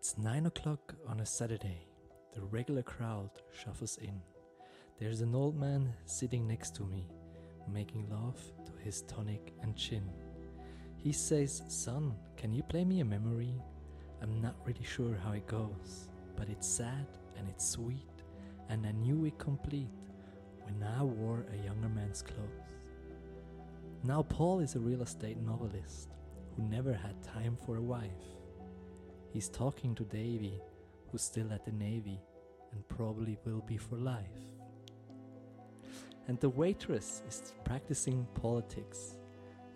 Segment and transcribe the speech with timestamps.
[0.00, 1.86] It's nine o'clock on a Saturday.
[2.32, 4.18] The regular crowd shuffles in.
[4.98, 7.06] There's an old man sitting next to me,
[7.70, 10.08] making love to his tonic and gin.
[10.96, 13.52] He says, Son, can you play me a memory?
[14.22, 17.06] I'm not really sure how it goes, but it's sad
[17.36, 18.22] and it's sweet,
[18.70, 19.92] and I knew it complete
[20.62, 22.72] when I wore a younger man's clothes.
[24.02, 26.08] Now, Paul is a real estate novelist
[26.56, 28.39] who never had time for a wife.
[29.32, 30.60] He's talking to Davy,
[31.10, 32.20] who's still at the Navy
[32.72, 34.26] and probably will be for life.
[36.28, 39.16] And the waitress is practicing politics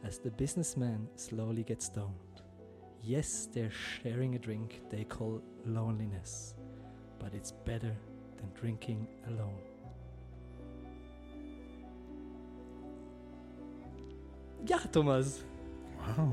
[0.04, 2.42] as the businessman slowly gets stoned.
[3.02, 6.54] Yes, they're sharing a drink they call loneliness,
[7.18, 7.94] but it's better
[8.36, 9.60] than drinking alone.
[14.66, 15.44] Ja, Thomas.
[15.98, 16.32] Wow.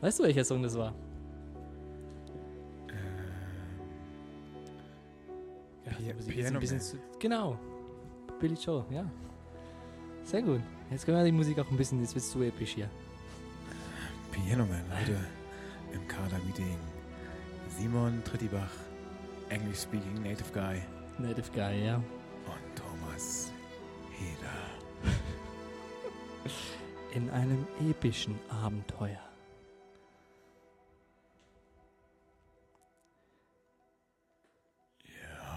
[0.00, 0.94] Weißt du, welcher Song das war?
[6.06, 7.58] Ja, Pia- die Musik ist Piano ein bisschen zu, Genau.
[8.38, 9.04] Billy Joel, ja.
[10.24, 10.60] Sehr gut.
[10.90, 12.88] Jetzt können wir die Musik auch ein bisschen, jetzt wird es zu episch hier.
[14.32, 15.18] Piano Man, heute
[15.92, 16.76] im Kader-Meeting.
[17.78, 18.70] Simon Trittibach,
[19.48, 20.80] English Speaking Native Guy
[21.18, 21.96] Native Guy, ja.
[21.96, 23.52] und Thomas
[24.12, 24.56] Heder.
[27.14, 29.18] In einem epischen Abenteuer.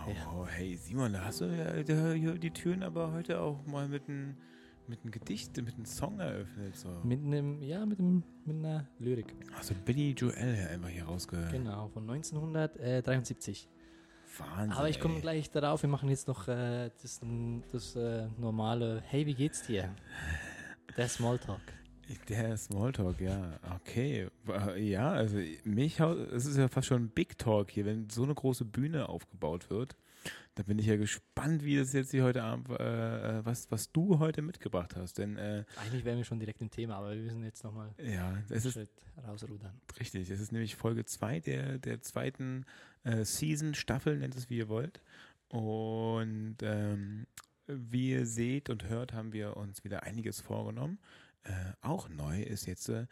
[0.07, 0.33] Ja.
[0.33, 4.35] Oh, hey Simon, da hast du ja die Türen aber heute auch mal mit einem
[4.87, 6.75] mit einem Gedicht, mit einem Song eröffnet.
[6.75, 6.89] So.
[7.03, 9.33] Mit einem, ja, mit, einem, mit einer Lyrik.
[9.57, 11.51] Also Billy Joel einfach hier rausgehört.
[11.51, 13.69] Genau, von 1973.
[14.37, 14.71] Wahnsinn.
[14.71, 17.21] Aber ich komme gleich darauf, wir machen jetzt noch äh, das,
[17.71, 19.95] das äh, normale, hey, wie geht's dir?
[20.97, 21.61] Der Smalltalk.
[22.29, 23.59] Der Smalltalk, ja.
[23.75, 24.27] Okay.
[24.77, 28.33] Ja, also mich es ist ja fast schon ein Big Talk hier, wenn so eine
[28.33, 29.95] große Bühne aufgebaut wird.
[30.55, 33.91] Da bin ich ja gespannt, wie das jetzt hier heute Abend, äh, äh, was, was
[33.91, 35.17] du heute mitgebracht hast.
[35.17, 38.29] Denn äh, Eigentlich wären wir schon direkt im Thema, aber wir müssen jetzt nochmal ja,
[38.29, 38.89] einen ist Schritt
[39.25, 39.81] rausrudern.
[39.99, 40.29] richtig.
[40.29, 42.65] Es ist nämlich Folge 2 der, der zweiten
[43.03, 45.01] äh, Season, Staffel, nennt es wie ihr wollt.
[45.49, 47.25] Und ähm,
[47.67, 50.99] wie ihr seht und hört, haben wir uns wieder einiges vorgenommen.
[51.43, 53.05] Äh, auch neu ist jetzt äh,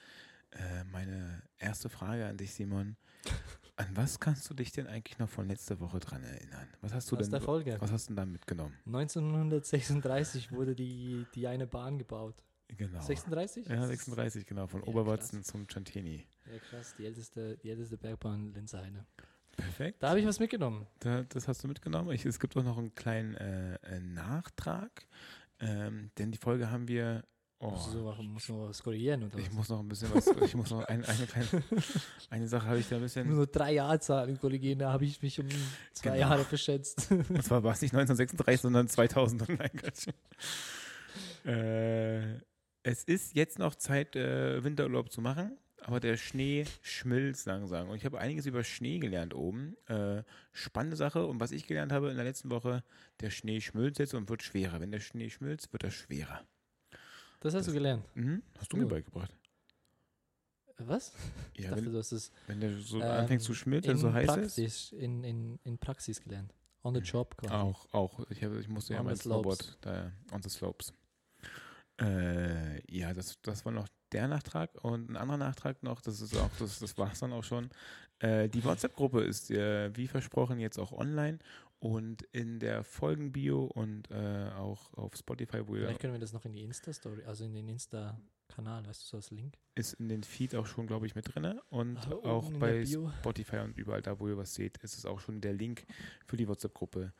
[0.92, 2.98] meine erste Frage an dich, Simon.
[3.78, 6.68] An was kannst du dich denn eigentlich noch von letzter Woche dran erinnern?
[6.82, 7.78] Was hast du Aus denn, der Folge.
[7.80, 8.76] was hast du denn da mitgenommen?
[8.86, 12.36] 1936 wurde die, die eine Bahn gebaut.
[12.68, 13.02] Genau.
[13.02, 13.68] 36?
[13.68, 16.26] Ja, 36, genau, von Ja, Oberwatzen zum Chantini.
[16.52, 19.06] Ja, krass, die älteste, die älteste Bergbahn Linzerheide.
[19.58, 20.02] Perfekt.
[20.02, 20.88] Da habe ich was mitgenommen.
[21.00, 22.12] Da, das hast du mitgenommen.
[22.12, 25.06] Ich, es gibt auch noch einen kleinen äh, äh, Nachtrag,
[25.60, 27.24] ähm, denn die Folge haben wir.
[27.64, 29.54] Oh, Musst du so was, musst noch was korrigieren oder ich was?
[29.54, 30.26] muss noch ein bisschen was.
[30.44, 31.48] Ich muss noch ein, eine kleine.
[32.32, 33.30] Eine Sache habe ich da ein bisschen.
[33.30, 35.48] nur drei Jahrzahlen korrigieren, da habe ich mich um
[35.94, 36.22] zwei Genau.
[36.22, 37.12] Jahre verschätzt.
[37.30, 39.48] Und zwar war es nicht 1936, sondern 2000.
[39.50, 39.70] Nein,
[41.46, 42.36] äh,
[42.84, 45.58] es ist jetzt noch Zeit, äh, Winterurlaub zu machen.
[45.84, 47.90] Aber der Schnee schmilzt langsam.
[47.90, 49.76] Und ich habe einiges über Schnee gelernt oben.
[49.88, 51.26] Äh, spannende Sache.
[51.26, 52.84] Und was ich gelernt habe in der letzten Woche,
[53.20, 54.80] der Schnee schmilzt jetzt und wird schwerer.
[54.80, 56.42] Wenn der Schnee schmilzt, wird er schwerer.
[57.42, 58.06] Das hast du gelernt.
[58.16, 58.42] Mhm.
[58.58, 58.84] Hast du Cool.
[58.84, 59.36] mir beigebracht.
[60.78, 61.12] Was?
[61.58, 64.30] Ja, dachte, wenn, du hast es wenn der so ähm, anfängt zu schmilzen, so heiß
[64.30, 64.56] ist.
[64.56, 66.56] Praxis, in, in, in Praxis gelernt.
[66.84, 67.54] On the job quasi.
[67.54, 68.20] Auch, auch.
[68.32, 69.58] Ich, hab, ich musste ja On mein the slopes.
[69.60, 70.94] Snowboard da on the slopes.
[72.00, 76.36] Äh, ja, das, das war noch der Nachtrag und ein anderer Nachtrag noch, das ist
[76.38, 77.70] auch, das, das war es dann auch schon.
[78.20, 81.40] Äh, die WhatsApp-Gruppe ist äh, wie versprochen jetzt auch online
[81.80, 86.34] und in der Folgenbio und äh, auch auf Spotify, wo ihr Vielleicht können wir das
[86.34, 89.58] noch in die Insta-Story, also in den Insta-Kanal, weißt du, so als Link.
[89.74, 92.86] ist in den Feed auch schon, glaube ich, mit drin und oben auch bei.
[92.86, 95.88] Spotify und überall da, wo ihr was seht, ist es auch schon der Link
[96.28, 97.14] für die WhatsApp-Gruppe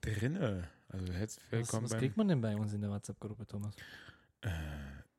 [0.00, 0.68] drinne.
[0.88, 3.74] Also herzlich Was, willkommen was beim kriegt man denn bei uns in der WhatsApp-Gruppe, Thomas?
[4.42, 4.50] Äh,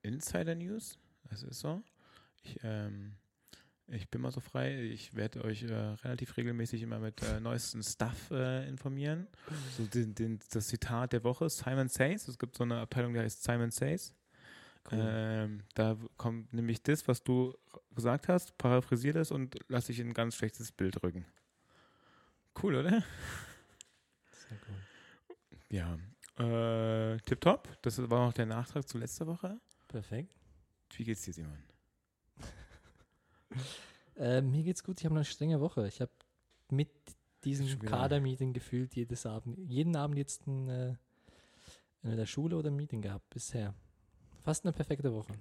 [0.03, 0.97] Insider News,
[1.29, 1.81] das ist so.
[2.43, 3.15] Ich, ähm,
[3.87, 4.81] ich bin mal so frei.
[4.81, 9.27] Ich werde euch äh, relativ regelmäßig immer mit äh, neuesten Stuff äh, informieren.
[9.77, 12.27] So den, den, das Zitat der Woche, Simon Says.
[12.27, 14.13] Es gibt so eine Abteilung, die heißt Simon Says.
[14.91, 14.99] Cool.
[15.01, 17.55] Ähm, da kommt nämlich das, was du
[17.95, 21.25] gesagt hast, paraphrasier das und lass dich in ein ganz schlechtes Bild rücken.
[22.61, 23.03] Cool, oder?
[24.31, 25.37] Sehr cool.
[25.69, 25.97] Ja.
[26.37, 27.81] Äh, tipptopp.
[27.81, 29.59] Das war noch der Nachtrag zu letzter Woche.
[29.87, 30.33] Perfekt.
[30.95, 31.57] Wie geht's dir, Simon?
[34.17, 35.87] Äh, mir geht's gut, ich habe eine strenge Woche.
[35.87, 36.11] Ich habe
[36.71, 36.89] mit
[37.43, 37.79] diesem.
[37.79, 40.95] Kader-Meeting gefühlt jedes Abend, jeden Abend jetzt ein, äh,
[42.01, 43.73] entweder Schule oder ein Meeting gehabt bisher.
[44.43, 45.33] Fast eine perfekte Woche.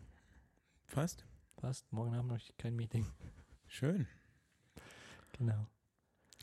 [0.87, 1.25] Fast?
[1.61, 1.91] Fast.
[1.93, 3.06] Morgen Abend noch kein Meeting.
[3.69, 4.08] Schön.
[5.38, 5.67] Genau.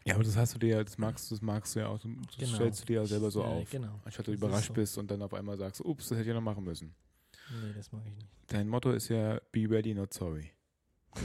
[0.05, 2.37] Ja, aber das hast du dir, das magst du, das magst du ja auch, das
[2.37, 2.55] Genau.
[2.55, 3.69] stellst du dir ja selber so Ja, auf.
[3.69, 3.99] Genau.
[4.05, 4.73] Anstatt du überrascht so.
[4.73, 6.95] bist und dann auf einmal sagst, ups, das hätte ich noch machen müssen.
[7.51, 8.27] Nee, das mag ich nicht.
[8.47, 10.51] Dein Motto ist ja, be ready, not sorry.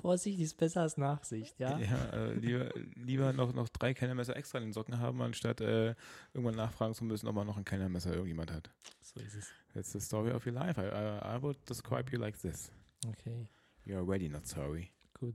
[0.00, 1.76] Vorsicht ist besser als Nachsicht, ja?
[1.78, 5.96] äh, lieber, lieber noch, noch drei Kennermesser extra in den Socken haben, anstatt äh,
[6.32, 8.70] irgendwann nachfragen zu müssen, ob man noch ein Kennermesser irgendjemand hat.
[9.02, 9.48] So ist es.
[9.74, 10.80] That's the story of your life.
[10.80, 12.70] I, I, I would describe you like this.
[13.08, 13.48] Okay,
[13.84, 14.92] You're ready, not sorry.
[15.14, 15.34] gut.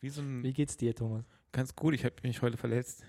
[0.00, 1.26] Wie so ein, Wie geht's dir, Thomas?
[1.52, 3.04] ganz gut, ich habe mich heute verletzt.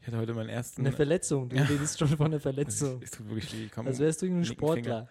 [0.00, 0.80] Ich hatte heute meinen ersten.
[0.82, 1.48] Eine Verletzung.
[1.48, 1.62] Du Ja.
[1.64, 3.02] redest schon von einer es, Verletzung.
[3.02, 3.68] es tut wirklich weh.
[3.84, 5.08] Als wärst du linken Sportler.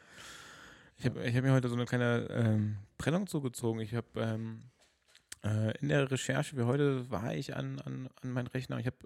[0.98, 3.80] Ich habe ich hab mir heute so eine kleine ähm, Prellung zugezogen.
[3.82, 4.64] Ich habe ähm,
[5.44, 8.80] äh, in der Recherche für heute war ich an, an, an meinen Rechner.
[8.80, 8.98] Ich habe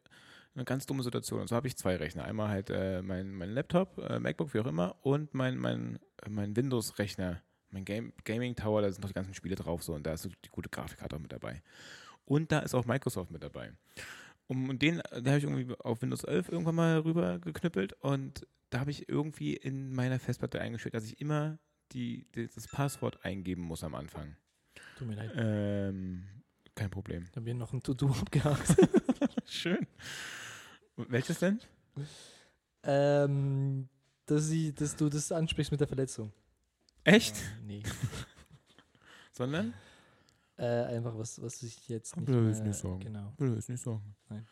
[0.56, 1.42] eine ganz dumme Situation.
[1.42, 2.24] Und so habe ich zwei Rechner.
[2.26, 6.30] Einmal halt äh, mein, mein Laptop, äh, MacBook, wie auch immer, und mein, mein, äh,
[6.30, 7.42] mein Windows-Rechner,
[7.72, 10.22] mein Game, Gaming Tower, da sind noch die ganzen Spiele drauf so und da ist
[10.24, 11.62] so die gute Grafikkarte auch mit dabei.
[12.26, 13.74] Und da ist auch Microsoft mit dabei.
[14.48, 18.46] Um, und den, den habe ich irgendwie auf Windows 11 irgendwann mal rüber geknüppelt und
[18.70, 21.60] da habe ich irgendwie in meiner Festplatte eingestellt, dass ich immer
[21.92, 24.36] die, die, das Passwort eingeben muss am Anfang.
[24.98, 25.32] Tut mir leid.
[25.36, 26.24] Ähm,
[26.76, 27.26] kein Problem.
[27.30, 28.76] Ich habe hier noch ein To-Do abgehakt.
[29.46, 29.86] Schön.
[30.96, 31.60] Welches denn?
[32.84, 33.88] ähm,
[34.26, 36.32] dass, ich, dass du das ansprichst mit der Verletzung.
[37.04, 37.38] Echt?
[37.38, 37.84] Äh, nee.
[39.32, 39.74] Sondern?
[40.64, 43.00] Äh, einfach was, was ich jetzt nicht, Will ich nicht sagen.
[43.02, 43.34] Genau.
[43.38, 44.16] Will ich nicht sagen.
[44.30, 44.48] Nein.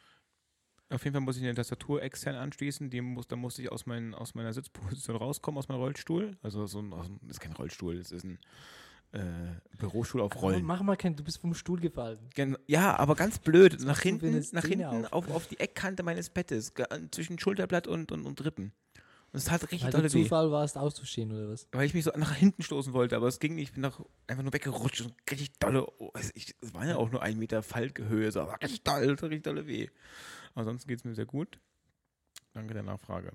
[0.89, 2.89] Auf jeden Fall muss ich eine Tastatur extern anschließen.
[2.89, 6.37] Die muss, da musste ich aus, mein, aus meiner Sitzposition rauskommen, aus meinem Rollstuhl.
[6.41, 6.91] Also so ein,
[7.21, 8.39] das ist kein Rollstuhl, das ist ein
[9.13, 9.21] äh,
[9.77, 10.65] Bürostuhl auf Rollen.
[10.65, 12.19] Mach mal kein, du bist vom Stuhl gefallen.
[12.35, 13.79] Gen ja, aber ganz blöd.
[13.85, 15.31] Nach hinten, nach hinten auf?
[15.31, 16.73] auf, die Eckkante meines Bettes,
[17.11, 18.73] zwischen Schulterblatt und, und, und Rippen.
[19.33, 20.23] Und es tat richtig Weil dolle du weh.
[20.23, 21.67] Zufall warst, auszustehen oder was?
[21.71, 23.69] Weil ich mich so nach hinten stoßen wollte, aber es ging nicht.
[23.69, 25.87] Ich bin nach, einfach nur weggerutscht und richtig dolle.
[25.99, 29.09] Oh, es, ich, es war ja auch nur ein Meter Falthöhe, so, aber richtig dolle,
[29.09, 29.87] richtig dolle weh.
[30.53, 31.59] Ansonsten geht es mir sehr gut.
[32.53, 33.31] Danke der Nachfrage.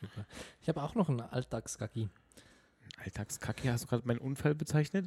[0.00, 0.24] Super.
[0.60, 2.08] Ich habe auch noch einen Alltagskacki.
[2.98, 5.06] Alltagskacke, hast du gerade meinen Unfall bezeichnet?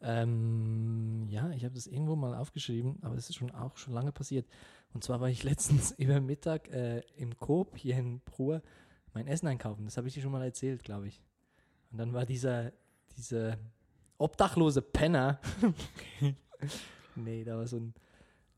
[0.00, 4.12] Ähm, ja, ich habe das irgendwo mal aufgeschrieben, aber es ist schon auch schon lange
[4.12, 4.46] passiert.
[4.92, 8.62] Und zwar war ich letztens über Mittag äh, im Coop hier in Prur
[9.14, 9.84] mein Essen einkaufen.
[9.84, 11.22] Das habe ich dir schon mal erzählt, glaube ich.
[11.90, 12.72] Und dann war dieser,
[13.16, 13.56] dieser
[14.18, 15.40] obdachlose Penner.
[17.14, 17.94] nee, da war so ein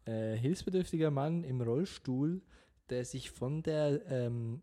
[0.06, 2.40] äh, hilfsbedürftiger Mann im Rollstuhl,
[2.88, 4.62] der sich von der ähm,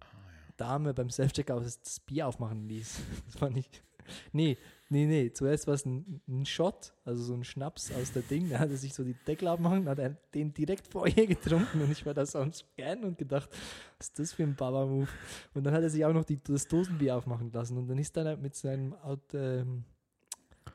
[0.57, 3.01] Dame beim Self-Checkout das, das Bier aufmachen ließ.
[3.25, 3.83] Das war nicht.
[4.31, 4.57] Nee,
[4.89, 5.31] nee, nee.
[5.31, 8.49] Zuerst war es ein, ein Shot, also so ein Schnaps aus der Ding.
[8.49, 11.81] Da hat er sich so die Deckel abmachen, hat er den direkt vor ihr getrunken
[11.81, 13.49] und ich war da so am Scannen und gedacht,
[13.97, 15.09] was ist das für ein Baba-Move?
[15.53, 18.15] Und dann hat er sich auch noch die, das Dosenbier aufmachen lassen und dann ist
[18.17, 19.85] er mit seinem Aut, ähm,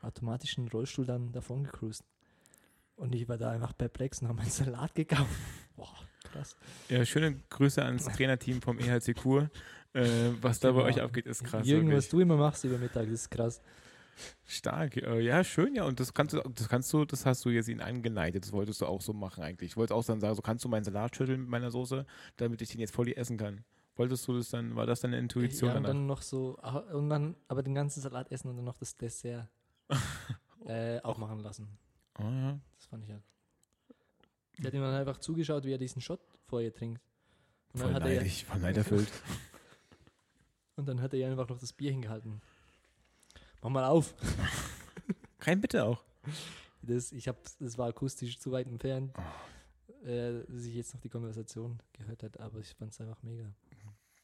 [0.01, 2.03] automatischen Rollstuhl dann davon gecruised.
[2.95, 5.29] Und ich war da einfach perplex und habe meinen Salat gekauft.
[5.77, 6.57] Boah, krass.
[6.89, 9.49] Ja, schöne Grüße ans Trainerteam vom EHC Kur.
[9.93, 11.65] Äh, was da bei euch abgeht, ist krass.
[11.65, 12.05] Jürgen, wirklich.
[12.05, 13.61] was du immer machst über Mittag, das ist krass.
[14.45, 15.83] Stark, äh, ja, schön, ja.
[15.83, 18.43] Und das kannst du, das kannst du, das hast du jetzt ihn angeleitet.
[18.43, 19.71] Das wolltest du auch so machen eigentlich.
[19.71, 22.05] Ich wollte auch dann sagen, so kannst du meinen Salat schütteln mit meiner Soße,
[22.37, 23.63] damit ich den jetzt voll essen kann.
[23.95, 25.97] Wolltest du das dann, war das deine Intuition ja, und danach?
[25.97, 28.95] dann noch so, ah, und dann aber den ganzen Salat essen und dann noch das
[28.95, 29.47] Dessert
[30.65, 31.67] äh, auch machen lassen.
[32.17, 32.59] Oh, ja.
[32.77, 33.23] Das fand ich halt.
[34.57, 37.01] Der hat ihm dann einfach zugeschaut, wie er diesen Shot vor ihr trinkt.
[37.73, 39.07] Und Voll hat er, ja- voll neiderfüllt.
[40.79, 42.41] und dann hat er ihr einfach noch das Bier hingehalten.
[43.61, 44.15] Mach mal auf.
[45.39, 46.03] Kein Bitte auch.
[46.81, 50.07] Das, ich hab, das war akustisch zu weit entfernt, Oh.
[50.07, 53.53] äh, dass ich jetzt noch die Konversation gehört hat, aber ich fand es einfach mega.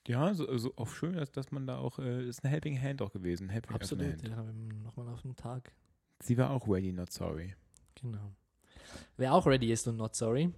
[0.07, 3.01] Ja, so, so auch schön, dass, dass man da auch, äh, ist eine Helping Hand
[3.01, 3.49] auch gewesen.
[3.49, 4.43] Helping Absolut, ja,
[4.83, 5.71] nochmal auf den Tag.
[6.19, 7.55] Sie war auch ready, not sorry.
[7.95, 8.31] Genau.
[9.17, 10.53] Wer auch ready ist und not sorry,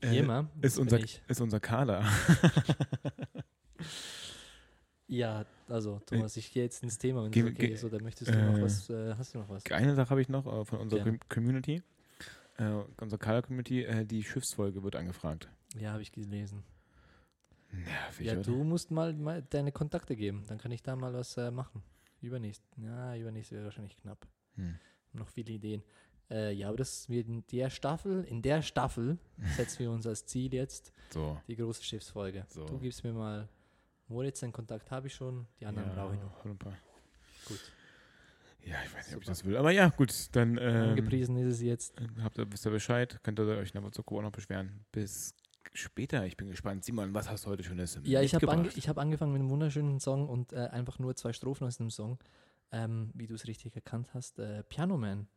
[0.00, 2.04] wie Äh, immer, Ist unser, ist unser Kader.
[5.08, 8.36] Ja, also Thomas, ich gehe jetzt ins Thema, wenn es okay ist, oder möchtest du
[8.44, 9.64] noch äh, was, äh, hast du noch was?
[9.70, 11.18] Eine Sache habe ich noch äh, von unserer Gerne.
[11.18, 11.82] Com- Community.
[12.58, 15.48] Äh, unserer Kader-Community, äh, die Schiffsfolge wird angefragt.
[15.78, 16.64] Ja, habe ich gelesen.
[17.72, 18.42] Nervig, Ja, oder?
[18.42, 21.82] du musst mal, mal deine Kontakte geben, dann kann ich da mal was äh, machen.
[22.22, 22.62] Übernächst.
[22.78, 24.26] Ja, übernächst wäre wahrscheinlich knapp.
[24.54, 24.76] Hm.
[25.12, 25.82] Noch viele Ideen.
[26.30, 29.18] Äh, ja, aber das wird in der Staffel, in der Staffel
[29.56, 31.40] setzen wir uns als Ziel jetzt So.
[31.46, 32.46] die große Schiffsfolge.
[32.48, 32.64] So.
[32.64, 33.48] Du gibst mir mal
[34.08, 36.58] Moritz, den Kontakt habe ich schon, die anderen brauche ich noch.
[36.58, 36.76] paar.
[37.46, 37.60] Gut.
[38.64, 39.30] Ja, ich weiß nicht, ob ich Super.
[39.30, 39.56] das will.
[39.56, 41.94] Aber ja, gut, dann ähm, Angepriesen ist es jetzt.
[42.20, 43.20] habt ihr, wisst ihr Bescheid.
[43.22, 44.84] Könnt ihr euch nach Zucker auch noch beschweren.
[44.90, 45.34] Bis
[45.72, 46.26] später.
[46.26, 46.84] Ich bin gespannt.
[46.84, 49.50] Simon, was hast du heute Schönes Ja, ich habe ange ich hab angefangen mit einem
[49.50, 52.18] wunderschönen Song und äh, einfach nur zwei Strophen aus dem Song,
[52.72, 54.38] ähm, wie du es richtig erkannt hast.
[54.40, 55.28] Äh, Piano Man.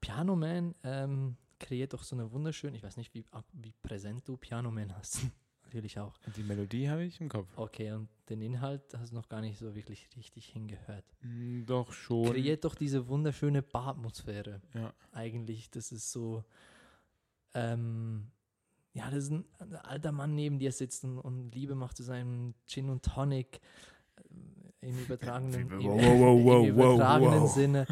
[0.00, 4.36] Piano Man ähm, kreiert doch so eine wunderschöne, ich weiß nicht, wie, wie präsent du
[4.36, 5.20] Piano Man hast.
[5.66, 6.16] Natürlich auch.
[6.36, 7.48] Die Melodie habe ich im Kopf.
[7.56, 11.04] Okay, und den Inhalt hast du noch gar nicht so wirklich richtig hingehört.
[11.22, 12.32] Mm, Doch schon.
[12.32, 14.62] Kreiert doch diese wunderschöne Bar-Atmosphäre.
[14.74, 14.94] Ja.
[15.12, 16.44] Eigentlich, das ist so,
[17.54, 18.30] ähm,
[18.92, 19.44] ja, das ist ein,
[19.82, 23.60] alter Mann neben dir sitzt und, und Liebe macht zu seinem Gin und Tonic
[24.16, 27.48] äh, im übertragenen, im, wow, wow, wow, im übertragenen.
[27.48, 27.86] Sinne.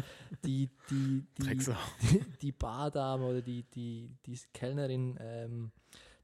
[0.45, 5.71] Die, die, die, die, die Bardame oder die, die, die Kellnerin ähm,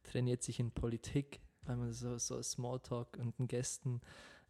[0.04, 4.02] trainiert sich in Politik, weil man so, so Smalltalk und den Gästen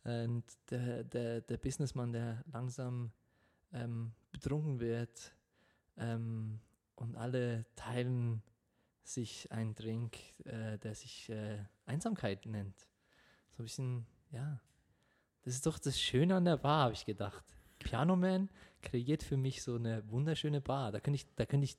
[0.04, 3.12] und der, der, der Businessmann, der langsam
[3.72, 5.36] ähm, betrunken wird
[5.98, 6.60] ähm,
[6.96, 8.42] und alle teilen
[9.04, 12.80] sich einen Drink, äh, der sich äh, Einsamkeit nennt.
[13.52, 14.60] So ein bisschen, ja.
[15.44, 17.44] Das ist doch das Schöne an der Bar, habe ich gedacht.
[17.80, 18.50] Piano Man
[18.82, 20.92] kreiert für mich so eine wunderschöne Bar.
[20.92, 21.78] Da könnte ich, da könnte ich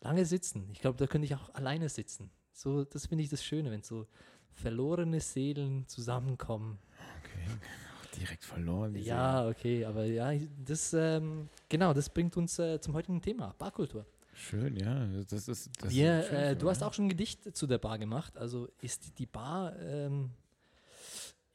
[0.00, 0.68] lange sitzen.
[0.72, 2.30] Ich glaube, da könnte ich auch alleine sitzen.
[2.58, 4.04] So, das finde ich das Schöne, wenn so
[4.52, 6.80] verlorene Seelen zusammenkommen.
[7.20, 8.18] Okay.
[8.18, 8.94] Direkt verloren.
[8.94, 10.32] die Ja, okay, aber ja,
[10.64, 14.04] das, ähm, genau, das bringt uns äh, zum heutigen Thema, Barkultur.
[14.34, 15.06] Schön, ja.
[15.30, 17.78] Das ist, das Wir, ist schön, äh, du hast auch schon ein Gedicht zu der
[17.78, 20.30] Bar gemacht, also ist die Bar, ähm,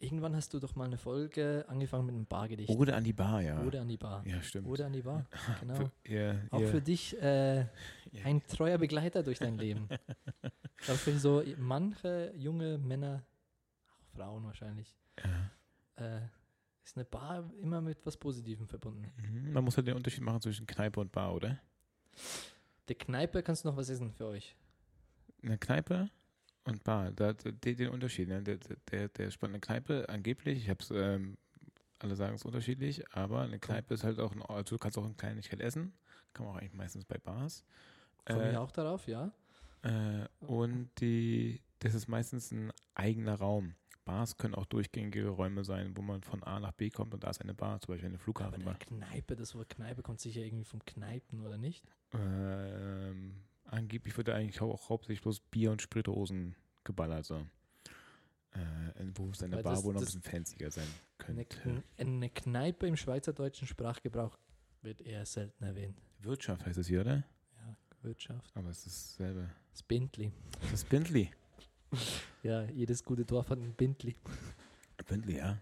[0.03, 2.69] irgendwann hast du doch mal eine Folge angefangen mit einem Bargedicht.
[2.69, 3.61] Ode an die Bar, ja.
[3.63, 4.25] Ode an die Bar.
[4.27, 4.67] ja, stimmt.
[4.67, 5.25] Ode an die Bar,
[5.59, 5.75] genau.
[5.75, 7.65] Für, ihr, Auch ihr, für dich äh,
[8.23, 9.87] ein treuer Begleiter durch dein Leben.
[10.79, 13.23] Ich glaube, für so manche junge Männer,
[13.87, 16.17] auch Frauen wahrscheinlich, ja.
[16.17, 16.19] äh,
[16.83, 19.09] ist eine Bar immer mit was Positivem verbunden.
[19.15, 19.53] Mhm.
[19.53, 21.57] Man muss halt den Unterschied machen zwischen Kneipe und Bar, oder?
[22.89, 24.57] Der Kneipe kannst du noch was essen für euch.
[25.41, 26.09] Eine Kneipe
[26.65, 28.27] und Bar, da, den, den Unterschied.
[28.29, 28.41] Ne?
[28.41, 28.57] Der,
[28.91, 31.37] der, der spannende Kneipe, angeblich, ich habe es, ähm,
[31.99, 35.05] alle sagen es unterschiedlich, aber eine Kneipe ist halt auch, ein, also du kannst auch
[35.05, 35.93] eine Kleinigkeit essen,
[36.33, 37.63] kann man auch eigentlich meistens bei Bars.
[38.25, 39.31] Komme Äh, ich auch darauf, ja.
[39.81, 43.75] Äh, und die, das ist meistens ein eigener Raum.
[44.05, 47.29] Bars können auch durchgängige Räume sein, wo man von A nach B kommt und da
[47.29, 48.75] ist eine Bar, zum Beispiel eine Aber Flughafenbar.
[48.75, 51.85] eine Kneipe, das Wort Kneipe kommt sicher irgendwie vom Kneipen, oder nicht?
[52.13, 53.35] Ähm,
[53.73, 57.25] angeblich wird da eigentlich auch hauptsächlich bloß Bier und Spirituosen geballert.
[57.25, 57.45] So.
[58.51, 58.59] Äh,
[59.15, 60.87] wo es eine Weil Bar wohl noch ein bisschen fancier sein
[61.17, 61.83] könnte.
[61.97, 64.37] Eine Kneipe im schweizerdeutschen Sprachgebrauch
[64.81, 65.99] wird eher selten erwähnt.
[66.19, 67.17] Wirtschaft heißt es hier, oder?
[67.57, 68.55] Ja, Wirtschaft.
[68.55, 69.49] Aber es ist dasselbe.
[69.71, 70.31] Das Bindli.
[70.71, 71.29] Das Bentley.
[72.41, 74.15] Ja, jedes gute Dorf hat ein Bindli.
[75.07, 75.59] Bentley, ja.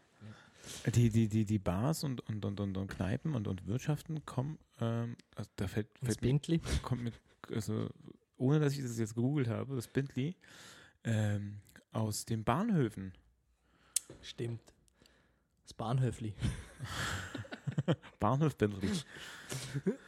[0.95, 4.57] Die, die, die, die Bars und, und, und, und, und Kneipen und, und Wirtschaften kommen,
[4.79, 6.59] ähm, also da fällt, fällt mir Bindli.
[6.83, 7.19] kommt mit,
[7.53, 7.89] also
[8.37, 10.35] ohne dass ich das jetzt gegoogelt habe, das Bentley,
[11.03, 11.57] ähm,
[11.91, 13.13] aus den Bahnhöfen.
[14.21, 14.61] Stimmt.
[15.63, 16.33] Das Bahnhöfli.
[18.19, 18.89] Bahnhof Bentley.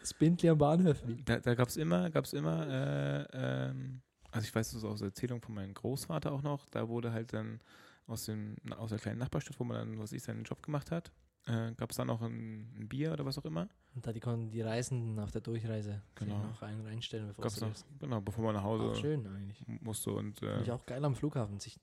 [0.01, 1.23] Das Bindli am Bahnhöfli.
[1.23, 5.09] Da, da gab es immer, gab's immer, äh, ähm, also ich weiß das aus der
[5.09, 7.59] Erzählung von meinem Großvater auch noch, da wurde halt dann
[8.07, 11.11] aus, dem, aus der kleinen Nachbarstadt, wo man dann, was ich, seinen Job gemacht hat,
[11.45, 13.67] äh, gab es dann noch ein, ein Bier oder was auch immer.
[13.95, 16.39] Und da die konnten die Reisenden auf der Durchreise Genau.
[16.39, 19.63] noch einen reinstellen, bevor Gab's noch, genau, bevor man nach Hause schön eigentlich.
[19.81, 21.79] musste und äh, Finde ich auch geil am Flughafen, sich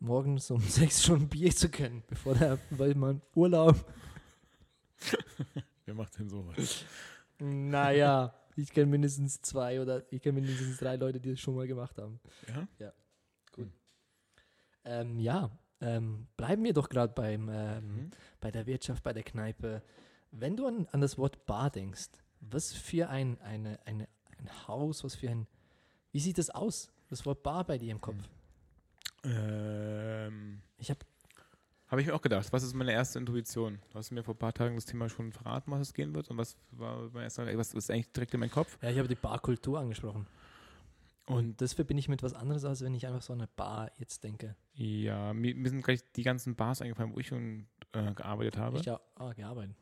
[0.00, 3.76] morgens um sechs schon Bier zu können, bevor der, weil man Urlaub.
[5.84, 6.84] wer macht denn sowas?
[7.38, 11.66] Naja, ich kenne mindestens zwei oder ich kenne mindestens drei Leute, die das schon mal
[11.66, 12.20] gemacht haben.
[12.78, 12.92] Ja?
[14.86, 15.50] Ähm, ja,
[15.84, 18.10] ähm, bleiben wir doch gerade beim ähm, Mhm.
[18.40, 19.82] bei der Wirtschaft, bei der Kneipe.
[20.30, 22.08] Wenn du an, an das Wort Bar denkst,
[22.40, 25.46] was für ein, eine, eine, ein Haus, was für ein,
[26.12, 26.90] wie sieht das aus?
[27.08, 28.22] Das Wort Bar bei dir im Kopf?
[29.24, 31.00] Ähm, Ich habe
[31.88, 32.52] Habe ich mir auch gedacht.
[32.52, 33.78] Was ist meine erste Intuition?
[33.90, 36.30] Du hast mir vor ein paar Tagen das Thema schon verraten, was es gehen wird.
[36.30, 38.76] Und was war mein erster, was ist eigentlich direkt in meinen Kopf?
[38.82, 40.26] ja, ich habe die Barkultur angesprochen.
[41.26, 43.90] Und das verbinde ich mit was anderes, als wenn ich einfach so an eine Bar
[43.96, 44.56] jetzt denke.
[44.74, 48.78] Ja, mir, mir sind gleich die ganzen Bars eingefallen, wo ich schon äh, gearbeitet habe.
[48.78, 49.76] Ich ja ah, gearbeitet.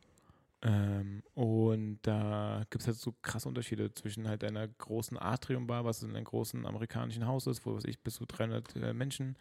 [0.61, 6.03] Ähm, und da gibt es halt so krasse Unterschiede zwischen halt einer großen Atrium-Bar, was
[6.03, 9.35] in einem großen amerikanischen Haus ist, wo was ich bis zu 300 äh, Menschen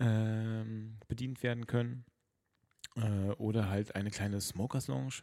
[0.00, 2.04] ähm, bedient werden können.
[2.96, 5.22] Äh, oder halt eine kleine Smokers Lounge,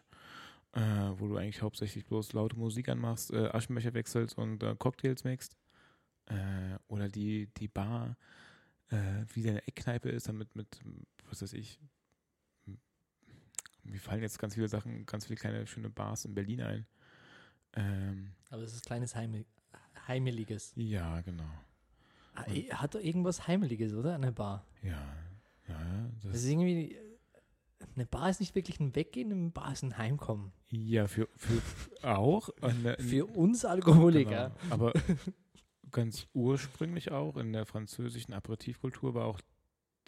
[0.71, 0.79] äh,
[1.17, 5.57] wo du eigentlich hauptsächlich bloß laute Musik anmachst, äh, Aschenbecher wechselst und äh, Cocktails mixt.
[6.27, 8.17] Äh, oder die, die Bar,
[8.89, 10.79] äh, wie deine Eckkneipe ist, damit mit,
[11.29, 11.79] was weiß ich,
[13.83, 16.87] mir fallen jetzt ganz viele Sachen, ganz viele kleine schöne Bars in Berlin ein.
[17.73, 19.45] Ähm, Aber es ist kleines Heimel
[20.07, 20.73] Heimeliges.
[20.75, 21.49] ja, genau.
[22.35, 24.15] Ah, eh, Hat doch irgendwas Heimeliges, oder?
[24.15, 24.65] Eine Bar.
[24.81, 25.01] Ja,
[25.67, 26.97] ja, Das das, ist irgendwie.
[27.95, 30.51] Eine Bar ist nicht wirklich ein Weggehen, eine Bar ist ein Heimkommen.
[30.69, 31.61] ja für, für
[32.03, 32.49] auch.
[32.61, 34.53] Und, äh, Für uns Alkoholiker.
[34.61, 34.73] Genau.
[34.73, 34.93] Aber
[35.95, 39.39] ganz ursprünglich auch in der französischen Aperitivkultur war auch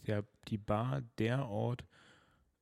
[0.06, 1.86] der, die Bar der Ort,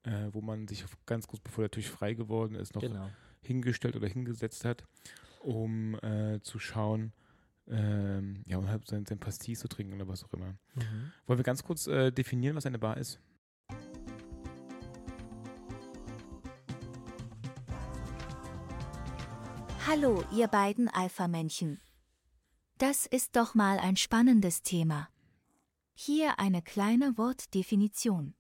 [0.04, 3.10] äh, wo man sich ganz kurz bevor der Tisch frei geworden ist, noch Genau.
[3.42, 4.84] hingestellt oder hingesetzt hat,
[5.40, 7.14] um äh, zu schauen,
[7.68, 10.52] ähm, ja, um halt sein, sein Pastis zu trinken oder was auch immer.
[10.76, 11.12] Mhm.
[11.26, 13.20] Wollen wir ganz kurz äh, definieren, was eine Bar ist?
[19.88, 21.80] Hallo, ihr beiden Alpha-Männchen.
[22.78, 25.08] Das ist doch mal ein spannendes Thema.
[25.94, 28.34] Hier eine kleine Wortdefinition.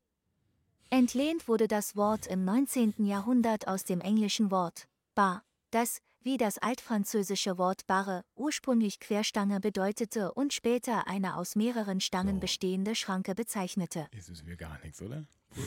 [0.90, 3.06] Entlehnt wurde das Wort im 19.
[3.06, 10.34] Jahrhundert aus dem englischen Wort bar, das, wie das altfranzösische Wort barre, ursprünglich Querstange bedeutete
[10.34, 12.40] und später eine aus mehreren Stangen So.
[12.42, 14.08] bestehende Schranke bezeichnete.
[14.12, 15.26] Jetzt wissen wir gar nichts, oder?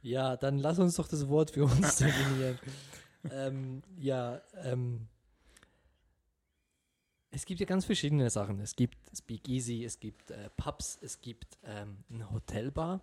[0.00, 2.58] Ja, dann lass uns doch das Wort für uns definieren.
[3.32, 5.08] ähm, ja, ähm,
[7.30, 8.60] es gibt ja ganz verschiedene Sachen.
[8.60, 13.02] Es gibt Speakeasy, es gibt äh, Pubs, es gibt ähm, eine Hotelbar,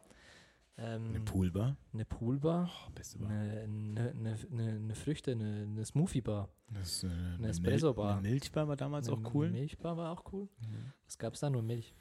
[0.77, 1.77] ähm, Eine Poolbar?
[1.93, 3.29] eine Poolbar, Oh, beste Bar.
[3.29, 8.17] eine, eine, eine, eine, eine Früchte, eine, eine Smoothie-Bar, Das, äh, eine Espresso-Bar.
[8.17, 9.49] Eine Milchbar war damals eine auch cool.
[9.51, 10.49] Milchbar war auch cool.
[10.59, 10.91] Mhm.
[11.05, 11.49] Was gab es da?
[11.49, 11.93] Nur Milch.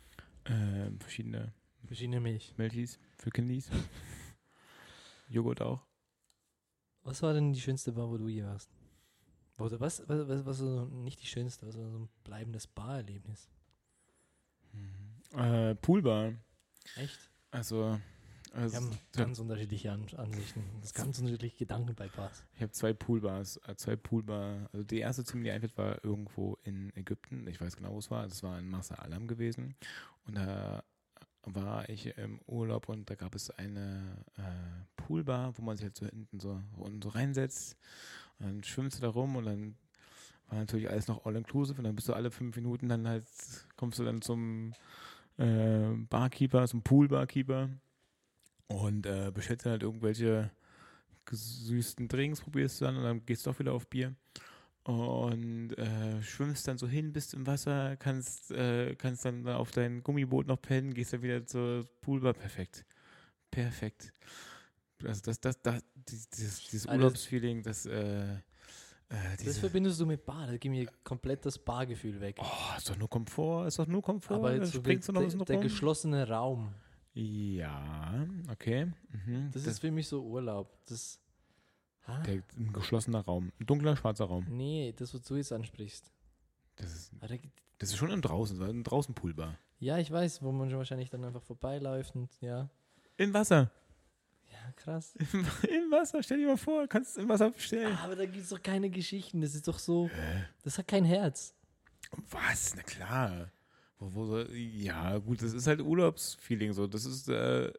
[0.46, 1.52] Ähm, verschiedene
[1.86, 2.54] Verschiedene Milch.
[2.56, 3.70] Milchis für Kindis.
[5.28, 5.86] Joghurt auch.
[7.02, 8.70] Was war denn die schönste Bar, wo du je warst?
[9.58, 13.48] Oder was, was, was, was so nicht die schönste, was war so ein bleibendes Barerlebnis?
[15.36, 16.34] Äh, Poolbar.
[16.96, 17.18] Echt?
[17.50, 17.98] Also,
[18.52, 20.62] Wir also haben ganz unterschiedliche An Ansichten.
[20.94, 22.44] Ganz unterschiedliche Gedanken bei Bars.
[22.54, 24.68] ich habe zwei Poolbars, äh, zwei Poolbar.
[24.72, 27.46] Also die erste, zu mir die einfällt, war irgendwo in Ägypten.
[27.46, 28.26] Ich weiß genau, wo es war.
[28.26, 29.76] Das war in Massa Alam gewesen.
[30.26, 30.82] Und da
[31.42, 34.42] war ich im Urlaub und da gab es eine äh,
[34.96, 37.76] Poolbar, wo man sich halt so hinten so, unten so reinsetzt.
[38.38, 39.76] Und dann schwimmst du da rum und dann
[40.48, 43.26] war natürlich alles noch all-inclusive und dann bist du alle fünf Minuten dann halt,
[43.76, 44.72] kommst du dann zum
[45.38, 47.70] äh, Barkeeper, zum Pool-Barkeeper
[48.68, 50.50] und äh, bestellst dann halt irgendwelche
[51.24, 54.14] gesüßten Drinks, probierst du dann und dann gehst du auch wieder auf Bier
[54.84, 60.02] und äh, schwimmst dann so hin, bist im Wasser, kannst, äh, kannst dann auf dein
[60.02, 62.34] Gummiboot noch pennen, gehst dann wieder zur Poolbar.
[62.34, 62.84] Perfekt.
[63.50, 64.12] Perfekt.
[65.06, 66.28] Also das, das, das, dieses,
[66.68, 68.36] dieses, Urlaubsfeeling, das, äh, äh,
[69.44, 70.46] Das verbindest du mit Bar.
[70.46, 72.36] Da geht mir komplett das Bargefühl weg.
[72.40, 74.36] oh, ist doch nur Komfort, ist doch nur Komfort.
[74.36, 76.72] Aber jetzt springst du noch ein der, der geschlossene Raum,
[77.12, 78.92] Ja, okay.
[79.26, 79.50] Mhm.
[79.52, 80.78] das ist für mich so Urlaub.
[80.86, 81.18] Das,
[82.26, 84.46] der, ein geschlossener Raum, ein dunkler, schwarzer Raum.
[84.48, 86.10] Nee, das, was du jetzt ansprichst.
[86.76, 89.58] Das ist, gibt- das ist schon im Draußen, ein draußen Poolbar.
[89.78, 92.68] Ja, ich weiß, wo man schon wahrscheinlich dann einfach vorbeiläuft und ja.
[93.16, 93.70] Im Wasser.
[94.76, 95.14] Krass.
[95.32, 97.96] Im, Im Wasser, stell dir mal vor, kannst im Wasser bestellen.
[98.02, 99.40] Aber da gibt es doch keine Geschichten.
[99.40, 100.10] Das ist doch so.
[100.62, 101.54] Das hat kein Herz.
[102.30, 102.74] Was?
[102.76, 103.50] Na klar.
[103.98, 106.86] Wo, wo, ja, gut, das ist halt Urlaubsfeeling so.
[106.86, 107.72] Das ist äh,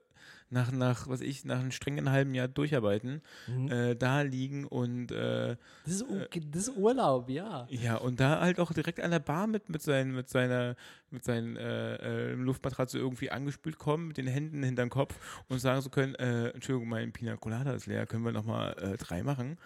[0.56, 3.72] nach, nach, was ich, nach einem strengen halben Jahr durcharbeiten, Mhm.
[3.72, 7.68] äh, da liegen und äh, Das ist, Ur- das ist Urlaub, ja.
[7.70, 10.76] ja, und da halt auch direkt an der Bar mit, mit, seinen, mit seiner
[11.12, 15.82] mit seinen äh, äh, Luftmatratze irgendwie angespült kommen, mit den Händen hinterm Kopf und sagen
[15.82, 19.58] so können, äh, Entschuldigung, mein Pina Colada ist leer, können wir nochmal äh, drei machen?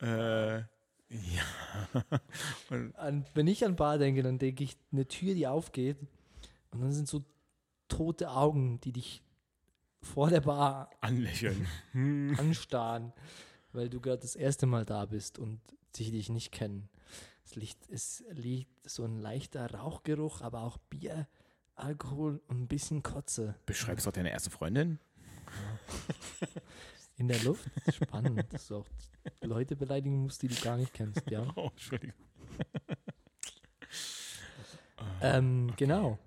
[0.00, 1.44] Äh, ja.
[2.70, 5.98] und, An, wenn ich an Bar denke, dann denke ich eine Tür, die aufgeht
[6.72, 7.22] und dann sind so
[7.88, 9.22] tote Augen, die dich
[10.02, 11.66] vor der Bar anlächeln.
[12.38, 13.12] anstarren,
[13.72, 15.60] weil du gerade das erste Mal da bist und
[15.94, 16.88] sie dich nicht kennen.
[17.44, 21.28] Es liegt, es liegt so ein leichter Rauchgeruch, aber auch Bier,
[21.74, 24.98] Alkohol und ein bisschen Kotze Beschreibst doch deine erste Freundin?
[27.16, 27.70] in der Luft.
[27.92, 28.86] Spannend, dass du auch
[29.42, 31.46] Leute beleidigen musst, die du gar nicht kennst, ja.
[31.56, 32.14] Oh, Entschuldigung.
[35.20, 36.18] Ähm, Genau.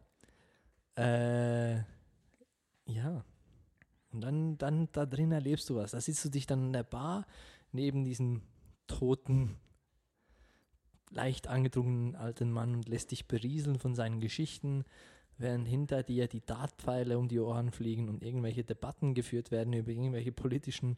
[0.96, 1.78] Äh,
[2.86, 3.24] ja.
[4.12, 5.92] Und dann, dann da drin erlebst du was.
[5.92, 7.26] Da sitzt du dich dann in der Bar
[7.72, 8.42] neben diesem
[8.88, 9.56] toten,
[11.12, 14.84] leicht angetrunkenen alten Mann und lässt dich berieseln von seinen Geschichten,
[15.38, 19.92] während hinter dir die Dartpfeile um die Ohren fliegen und irgendwelche Debatten geführt werden über
[19.92, 20.98] irgendwelche politischen.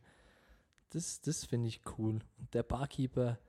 [0.90, 2.20] Das, das finde ich cool.
[2.38, 3.40] Und der Barkeeper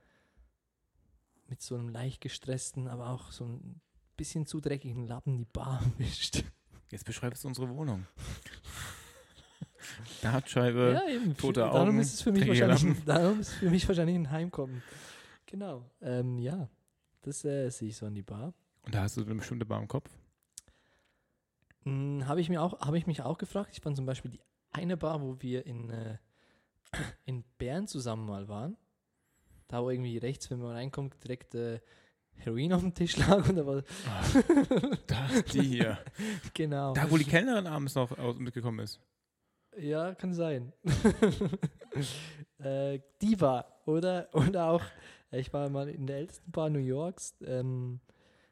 [1.47, 3.81] mit so einem leicht gestressten, aber auch so ein
[4.15, 6.43] bisschen zu dreckigen Lappen die Bar wischt.
[6.91, 8.05] Jetzt beschreibst du unsere Wohnung.
[10.21, 11.01] Dartscheibe.
[11.09, 11.37] eben.
[11.37, 14.31] tote darum Augen, ist es für mich wahrscheinlich, darum ist es für mich wahrscheinlich ein
[14.31, 14.81] Heimkommen.
[15.45, 15.83] Genau.
[16.01, 16.69] Ähm, ja,
[17.21, 18.53] das äh, sehe ich so an die Bar.
[18.85, 20.09] Und da hast du eine bestimmte Bar im Kopf?
[21.83, 23.69] Hm, habe ich mir auch, habe ich mich auch gefragt.
[23.73, 26.17] Ich fand zum Beispiel die eine Bar, wo wir in, äh,
[27.25, 28.77] in Bern zusammen mal waren.
[29.67, 31.79] Da wo irgendwie rechts, wenn man reinkommt, direkt äh,
[32.35, 33.83] Heroin auf dem Tisch lag und da war,
[35.07, 35.99] Da, die hier.
[36.53, 36.93] genau.
[36.93, 38.99] Da, wo die Kellnerin abends noch aus, mitgekommen ist.
[39.77, 40.73] Ja, kann sein.
[42.59, 44.29] äh, die Bar, oder?
[44.33, 44.83] Oder auch,
[45.31, 47.99] äh, ich war mal in der ältesten Bar New Yorks ähm,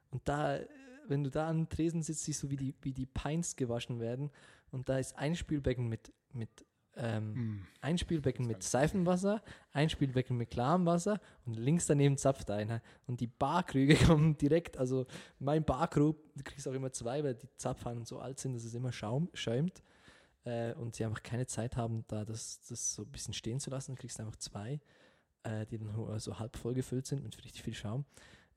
[0.10, 0.60] und da,
[1.08, 4.32] wenn du da am Tresen sitzt, siehst du, wie die, wie die Pints gewaschen werden
[4.72, 7.68] und da ist ein Spülbecken mit, mit ähm, Hm.
[7.80, 12.82] ein Spülbecken mit Seifenwasser, ein Spülbecken mit klarem Wasser und links daneben zapft einer.
[13.08, 15.06] Und die Barkrüge kommen direkt, also
[15.40, 18.74] mein Barkrug, du kriegst auch immer zwei, weil die Zapfhahn so alt sind, dass es
[18.74, 19.82] immer schaum, schäumt.
[20.44, 23.70] Äh, und sie einfach keine Zeit haben, da das, das so ein bisschen stehen zu
[23.70, 23.92] lassen.
[23.92, 24.80] Dann kriegst du einfach zwei,
[25.44, 28.06] äh, die dann ho- so halb voll gefüllt sind mit richtig viel Schaum.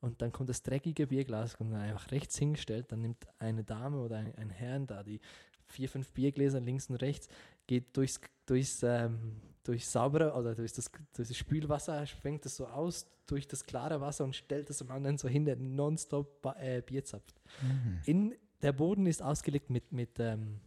[0.01, 2.91] Und dann kommt das dreckige Bierglas, kommt dann einfach rechts hingestellt.
[2.91, 5.19] Dann nimmt eine Dame oder ein, ein Herrn da die
[5.67, 7.27] vier, fünf Biergläser links und rechts,
[7.65, 12.67] geht durchs, durchs, ähm, durchs saubere oder durch das, durch das Spülwasser, schwenkt es so
[12.67, 16.83] aus durch das klare Wasser und stellt es am anderen so hin, der nonstop äh,
[16.83, 17.41] Bier zapft.
[17.61, 17.99] Mhm.
[18.05, 20.59] In, der Boden ist ausgelegt mit, mit ähm,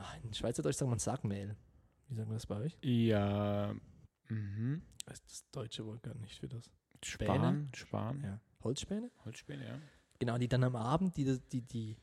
[0.00, 1.56] ach, in Schweizerdeutsch sagt man Sackmehl.
[2.08, 2.76] Wie sagen wir das bei euch?
[2.82, 3.74] Ja.
[4.28, 4.82] Mhm.
[5.06, 6.70] Das ist das deutsche Wort gar nicht für das.
[7.02, 8.22] Span, Span.
[8.22, 8.40] Ja.
[8.62, 9.10] Holzspäne?
[9.24, 9.78] Holzspäne, ja.
[10.18, 11.96] Genau, die dann am Abend, die das, die, die,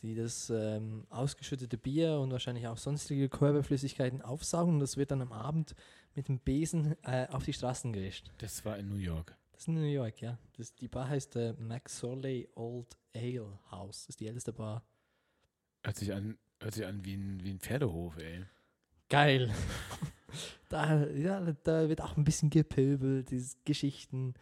[0.00, 5.22] die das ähm, ausgeschüttete Bier und wahrscheinlich auch sonstige Körperflüssigkeiten aufsaugen und das wird dann
[5.22, 5.76] am Abend
[6.14, 8.28] mit dem Besen äh, auf die Straßen gewischt.
[8.38, 9.36] Das war in New York.
[9.52, 10.38] Das ist in New York, ja.
[10.56, 14.02] Das, die Bar heißt äh, McSorley Old Ale House.
[14.02, 14.84] Das ist die älteste Bar.
[15.84, 18.44] Hört sich an, hört sich an wie ein, wie ein Pferdehof, ey.
[19.08, 19.52] Geil.
[20.68, 24.34] da, ja, da wird auch ein bisschen gepöbelt, diese Geschichten.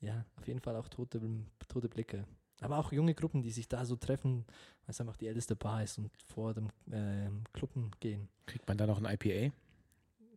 [0.00, 1.20] Ja, auf jeden Fall auch tote,
[1.68, 2.24] tote Blicke.
[2.60, 4.44] Aber auch junge Gruppen, die sich da so treffen,
[4.86, 8.28] weil es einfach die älteste Bar ist und vor dem ähm, Clubben gehen.
[8.46, 9.54] Kriegt man da noch ein IPA?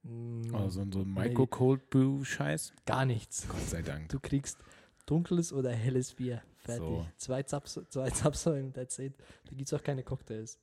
[0.03, 1.13] Mm, Oder so, so ein.
[1.13, 2.73] Micro Cold Brew Scheiß?
[2.85, 3.47] Gar nichts.
[3.47, 4.09] Gott sei Dank.
[4.09, 4.57] Du kriegst
[5.05, 6.41] dunkles oder helles Bier.
[6.57, 6.83] Fertig.
[6.83, 7.07] So.
[7.17, 9.13] Zwei, Zapsäulen, that's it.
[9.45, 10.59] Da gibt es auch keine Cocktails.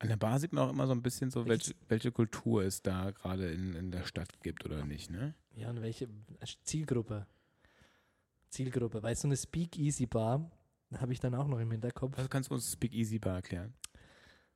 [0.00, 2.82] An der Bar sieht man auch immer so ein bisschen so, welche, welche Kultur es
[2.82, 5.34] da gerade in, in der Stadt gibt oder nicht, ne?
[5.56, 6.08] Ja, und welche
[6.62, 7.26] Zielgruppe?
[8.50, 10.50] Zielgruppe, weil so eine Speak-Easy-Bar
[10.96, 12.16] habe ich dann auch noch im Hinterkopf.
[12.16, 13.74] Also kannst du uns Speak Easy Bar erklären?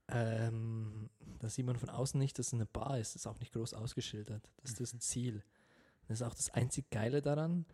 [0.08, 3.14] Ähm, da sieht man von außen nicht, dass es eine Bar ist.
[3.14, 4.48] Das ist auch nicht groß ausgeschildert.
[4.62, 5.42] Das ist das Ziel.
[6.08, 7.66] Das ist auch das einzig Geile daran,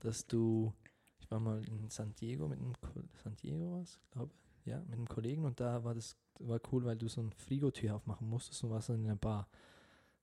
[0.00, 0.72] dass du,
[1.20, 2.74] ich war mal in San Diego mit einem,
[3.22, 4.32] San Diego was, glaube
[4.64, 7.94] ja, mit einem Kollegen und da war das war cool, weil du so eine Frigotür
[7.94, 9.48] aufmachen musstest und warst dann in der Bar.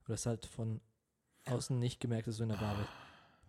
[0.06, 0.82] Du hast halt von
[1.46, 2.90] außen nicht gemerkt, dass du in der Bar bist.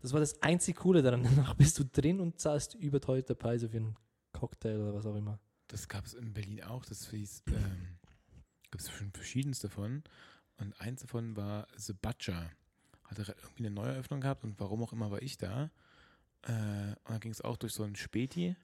[0.02, 1.22] Das war das einzig Coole daran.
[1.36, 3.96] Danach bist du drin und zahlst überteuerte Preise für einen
[4.32, 5.38] Cocktail oder was auch immer.
[5.68, 6.84] Das gab es in Berlin auch.
[6.84, 7.98] Das hieß, ähm,
[8.70, 10.02] gibt es schon verschiedenste von.
[10.58, 12.50] Und eins davon war The Butcher.
[13.04, 15.70] Hatte irgendwie eine Neueröffnung gehabt und warum auch immer war ich da.
[16.42, 16.52] Äh,
[17.04, 18.56] und dann ging es auch durch so ein Späti.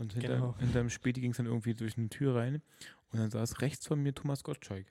[0.00, 0.56] Und hinter, Genau.
[0.58, 2.62] hinterm Späti ging es dann irgendwie durch eine Tür rein.
[3.12, 4.86] Und dann saß rechts von mir Thomas Gottschalk.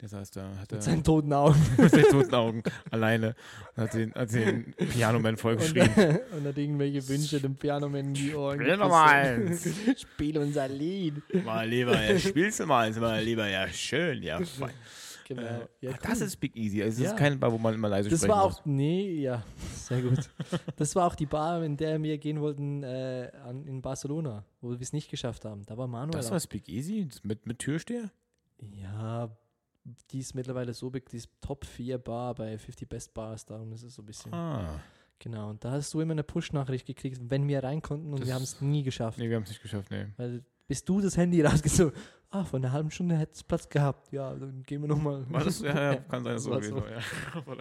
[0.00, 1.56] Der saß da, hat Mit seinen toten Augen.
[1.78, 3.34] mit seinen toten Augen alleine
[3.76, 6.18] und hat den, hat den Pianoman Und, vollgeschrieben.
[6.32, 8.60] und hat irgendwelche Wünsche dem Pianoman in die Ohren.
[8.60, 9.84] Spiel doch geflüstert.
[9.86, 11.14] mal Spiel unser Lied.
[11.44, 14.70] Mal lieber, ja, spielst du mal, ist mal lieber, ja, schön, ja, fein.
[15.28, 15.42] Genau.
[15.42, 16.26] Äh, ja, ach, Das cool.
[16.28, 16.82] ist Big Easy.
[16.82, 17.10] Also es Ja.
[17.14, 18.58] ist keine Bar, wo man immer leise Das sprechen war muss.
[18.60, 19.42] auch, nee, ja,
[19.74, 20.30] sehr gut.
[20.76, 24.70] Das war auch die Bar, in der wir gehen wollten äh, an, in Barcelona, wo
[24.70, 25.64] wir es nicht geschafft haben.
[25.66, 26.12] Da war Manuel.
[26.12, 26.32] Das auch.
[26.32, 28.10] war Speak Easy mit, mit Türsteher?
[28.72, 29.28] Ja,
[30.10, 33.72] die ist mittlerweile so big, die ist Top 4 Bar bei 50 Best Bars, darum
[33.72, 34.32] ist es so ein bisschen.
[34.32, 34.80] Ah.
[35.18, 38.26] Genau, und da hast du immer eine Push-Nachricht gekriegt, wenn wir rein konnten und Das-
[38.28, 39.18] wir haben es nie geschafft.
[39.18, 40.06] Nee, wir haben es nicht geschafft, nee.
[40.18, 41.92] Weil bis du das Handy rausgezogen
[42.30, 44.12] ah, vor einer halben Stunde hätte es Platz gehabt.
[44.12, 45.24] Ja, dann gehen wir nochmal.
[45.62, 46.74] Ja, ja, kann sein, so gewesen.
[46.74, 46.86] so.
[46.86, 47.56] Ja.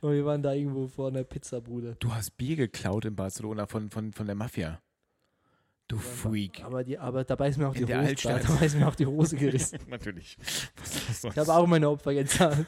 [0.00, 1.96] Und wir waren da irgendwo vor einer Pizzabude.
[1.98, 4.80] Du hast Bier geklaut in Barcelona von, von, von der Mafia.
[5.92, 6.64] Du Freak.
[6.64, 8.48] Aber, die, aber dabei ist mir auch die Hose, Altstadt.
[8.48, 9.78] dabei ist mir auch die Hose gerissen.
[9.88, 10.38] Natürlich.
[11.22, 12.66] Ich habe auch meine Opfer gezahlt.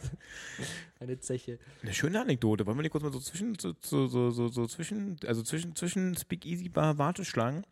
[1.00, 1.58] Eine Zeche.
[1.82, 2.66] Eine schöne Anekdote.
[2.66, 6.14] Wollen wir die kurz mal so zwischen, so, so, so, so, zwischen, also zwischen, zwischen
[6.18, 7.64] Speak Easy Bar Warteschlangen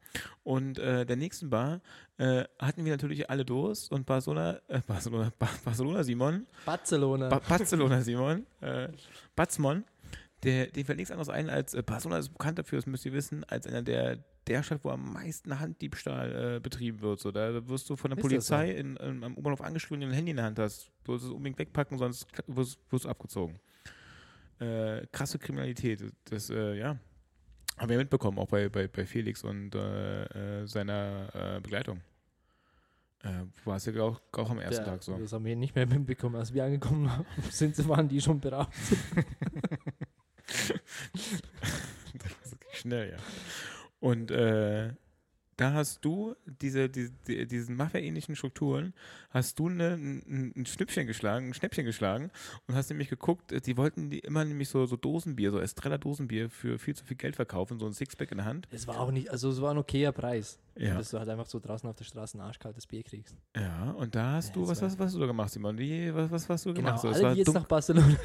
[0.42, 1.82] und äh, der nächsten Bar
[2.16, 7.28] äh, hatten wir natürlich alle Durst und Barcelona, äh, Barcelona, ba Barcelona Simon, Barcelona.
[7.28, 8.88] ba Barcelona Simon, äh,
[9.36, 9.84] Batzmon,
[10.44, 13.12] der, den fällt nichts anderes ein als, äh, Barcelona ist bekannt dafür, das müsst ihr
[13.12, 17.20] wissen, als einer der, der Stadt, wo am meisten Handdiebstahl äh, betrieben wird.
[17.20, 18.54] So, da wirst du von der Ist das so?
[18.54, 20.90] Polizei in, in, am U-Bahnhof angeschrieben, wenn du ein Handy in der Hand hast.
[21.04, 23.58] Du musst es unbedingt wegpacken, sonst wirst wirst du abgezogen.
[24.58, 26.04] Äh, krasse Kriminalität.
[26.24, 26.96] Das, äh, ja,
[27.78, 32.00] haben wir mitbekommen, auch bei, bei, bei Felix und äh, äh, seiner äh, Begleitung.
[33.24, 35.16] Äh, war es ja auch, auch am ersten Der- Tag so.
[35.16, 36.36] Das haben wir nicht mehr mitbekommen.
[36.36, 37.10] Als wir angekommen
[37.50, 38.74] sind, waren die schon beraubt.
[42.72, 43.16] schnell, ja.
[44.02, 44.90] Und äh,
[45.62, 48.92] da hast du diese, diese, die, diesen Mafia-ähnlichen Strukturen,
[49.30, 52.30] hast du eine, ein, ein Schnippchen geschlagen, ein Schnäppchen geschlagen
[52.66, 55.98] und hast nämlich geguckt, äh, die wollten die immer nämlich so, so Dosenbier, so Estrella
[55.98, 58.68] Dosenbier für viel zu viel Geld verkaufen, so ein Sixpack in der Hand.
[58.70, 60.58] Es war auch nicht, also es war ein okayer Preis.
[60.74, 60.94] Ja.
[60.94, 63.36] Dass du halt einfach so draußen auf der Straße ein arschkaltes Bier kriegst.
[63.54, 65.76] Ja, und da hast Ja, du, was, war- was, hast du da gemacht, Simon?
[65.78, 67.02] Wie, was, was hast du Genau, gemacht?
[67.02, 68.16] So, alle, die jetzt dumm- nach Barcelona.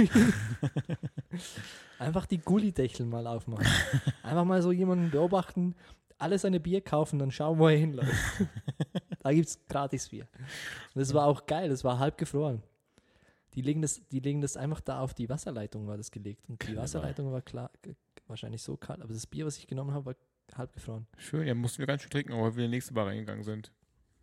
[1.99, 3.65] Einfach die Gullidächel mal aufmachen.
[4.23, 5.75] Einfach mal so jemanden beobachten,
[6.17, 8.11] alle seine Bier kaufen, dann schauen, wo er hinläuft.
[9.19, 10.27] da gibt es gratis Bier.
[10.93, 12.63] Und das war auch geil, das war halb gefroren.
[13.53, 16.47] Die legen, das, die legen das einfach da auf die Wasserleitung, war das gelegt.
[16.47, 16.75] Und die.
[16.75, 17.71] Wasserleitung war klar,
[18.27, 20.15] wahrscheinlich so kalt, aber das Bier, was ich genommen habe, war
[20.55, 21.07] halb gefroren.
[21.17, 23.71] Schön, ja, mussten wir ganz schön trinken, weil wir in die nächste Bar reingegangen sind.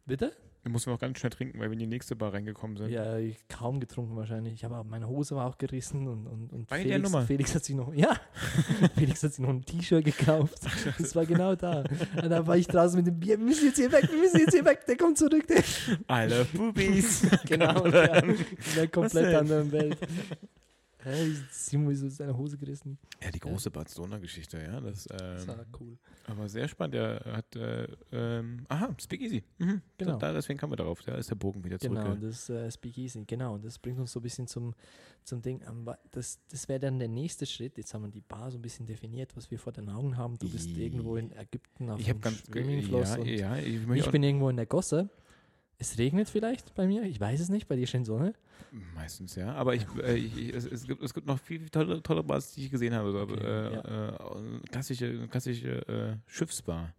[0.06, 0.36] Bitte?
[0.64, 2.88] Da mussten wir auch ganz schnell trinken, weil wir in die nächste Bar reingekommen sind.
[2.88, 4.54] Ja, ich kaum getrunken wahrscheinlich.
[4.54, 7.26] Ich habe auch, meine Hose war auch gerissen und, und, und der Felix, Nummer?
[7.26, 8.16] Felix hat sich noch, ja,
[8.96, 10.58] Felix hat sich noch ein T-Shirt gekauft.
[10.98, 11.84] Das war genau da.
[12.22, 14.38] Und da war ich draußen mit dem Bier, wir müssen jetzt hier weg, wir müssen
[14.38, 15.46] jetzt hier weg, der kommt zurück.
[15.48, 15.58] Der.
[16.10, 17.26] I love boobies.
[17.44, 18.36] Genau, der, in
[18.74, 19.98] der komplett anderen Welt.
[21.50, 22.98] Simon ist aus seiner Hose gerissen.
[23.22, 24.80] Ja, die große Barcelona-Geschichte, ja.
[24.80, 25.98] Das, Das ähm, war cool.
[26.26, 26.94] aber sehr spannend.
[26.94, 29.42] Der hat, äh, ähm, aha, Speak Easy.
[29.58, 30.18] Mhm, Genau.
[30.18, 31.00] Da, deswegen kamen wir darauf.
[31.02, 31.96] Da ist der Bogen wieder zurück.
[31.98, 33.58] Genau, das äh, Speakeasy, genau.
[33.58, 34.74] Das bringt uns so ein bisschen zum,
[35.22, 35.60] zum Ding.
[35.84, 37.76] wa- Das, das wäre dann der nächste Schritt.
[37.78, 40.38] Jetzt haben wir die Bar so ein bisschen definiert, was wir vor den Augen haben.
[40.38, 44.10] Du bist I- irgendwo in Ägypten auf ich dem ganz, Swimmingfloss ja, ja, ich, ich
[44.10, 45.10] bin irgendwo in der Gosse.
[45.78, 48.34] Es regnet vielleicht bei mir, ich weiß es nicht, bei dir scheint Sonne.
[48.94, 49.54] Meistens, ja.
[49.54, 52.52] Aber ich, äh, ich, es, es, gibt, es gibt noch viel, viel tolle, tolle Bars,
[52.52, 53.20] die ich gesehen habe.
[53.20, 56.94] Okay, äh, äh, klassische klassische äh, Schiffsbar.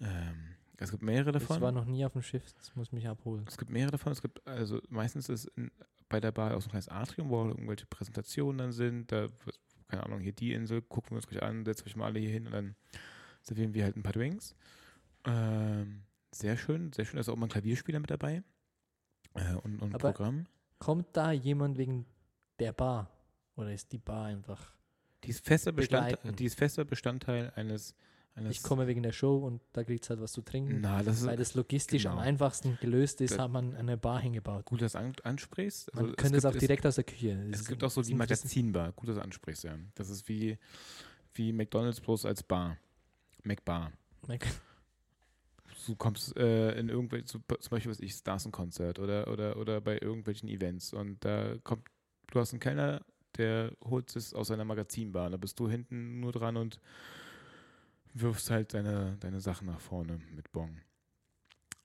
[0.00, 1.74] Ähm, es gibt mehrere Ich war davon.
[1.74, 3.44] noch nie auf dem Schiff, das muss mich abholen.
[3.48, 4.12] Es gibt mehrere davon.
[4.12, 5.70] Es gibt, also meistens ist in,
[6.08, 9.10] bei der Bar auch so ein kleines Atrium, wo irgendwelche Präsentationen dann sind.
[9.12, 9.28] Da,
[9.88, 12.30] keine Ahnung, hier die Insel, gucken wir uns gleich an, setzen euch mal alle hier
[12.30, 12.74] hin und dann
[13.42, 14.54] servieren wir halt ein paar Drinks.
[15.24, 16.02] Ähm,
[16.38, 17.16] sehr schön, sehr schön.
[17.16, 18.42] Da ist auch mal ein Klavierspieler mit dabei.
[19.34, 20.46] Äh, und, und ein Aber- Programm.
[20.78, 22.04] Kommt da jemand wegen
[22.58, 23.10] der Bar?
[23.56, 24.72] Oder ist die Bar einfach?
[25.22, 26.36] Die ist fester Bestandteil, begleiten.
[26.36, 27.94] die ist fester Bestandteil eines,
[28.50, 30.80] Ich komme wegen der Show und da kriegt es halt was zu trinken.
[30.82, 32.24] Na, das Weil das logistisch am genau.
[32.24, 34.66] einfachsten gelöst ist, Da- hat man eine Bar hingebaut.
[34.66, 35.94] gut, dass du an, ansprichst.
[35.94, 37.30] Also Man könnte es auch direkt aus der Küche.
[37.46, 38.92] Es, Das es gibt auch so das die Magazinbar.
[38.92, 39.78] Gut, dass du ansprichst, ja.
[39.94, 40.58] Das ist wie,
[41.34, 42.76] wie McDonalds bloß als Bar.
[43.44, 43.92] McBar.
[45.86, 49.98] Du kommst äh, in irgendwelche, zum Beispiel, was ich, Stars Konzert oder, oder, oder bei
[49.98, 51.88] irgendwelchen Events und da kommt,
[52.30, 53.04] du hast einen Kellner,
[53.36, 55.30] der holt es aus seiner Magazinbar.
[55.30, 56.80] Da bist du hinten nur dran und
[58.14, 60.80] wirfst halt deine, deine Sachen nach vorne mit Bon.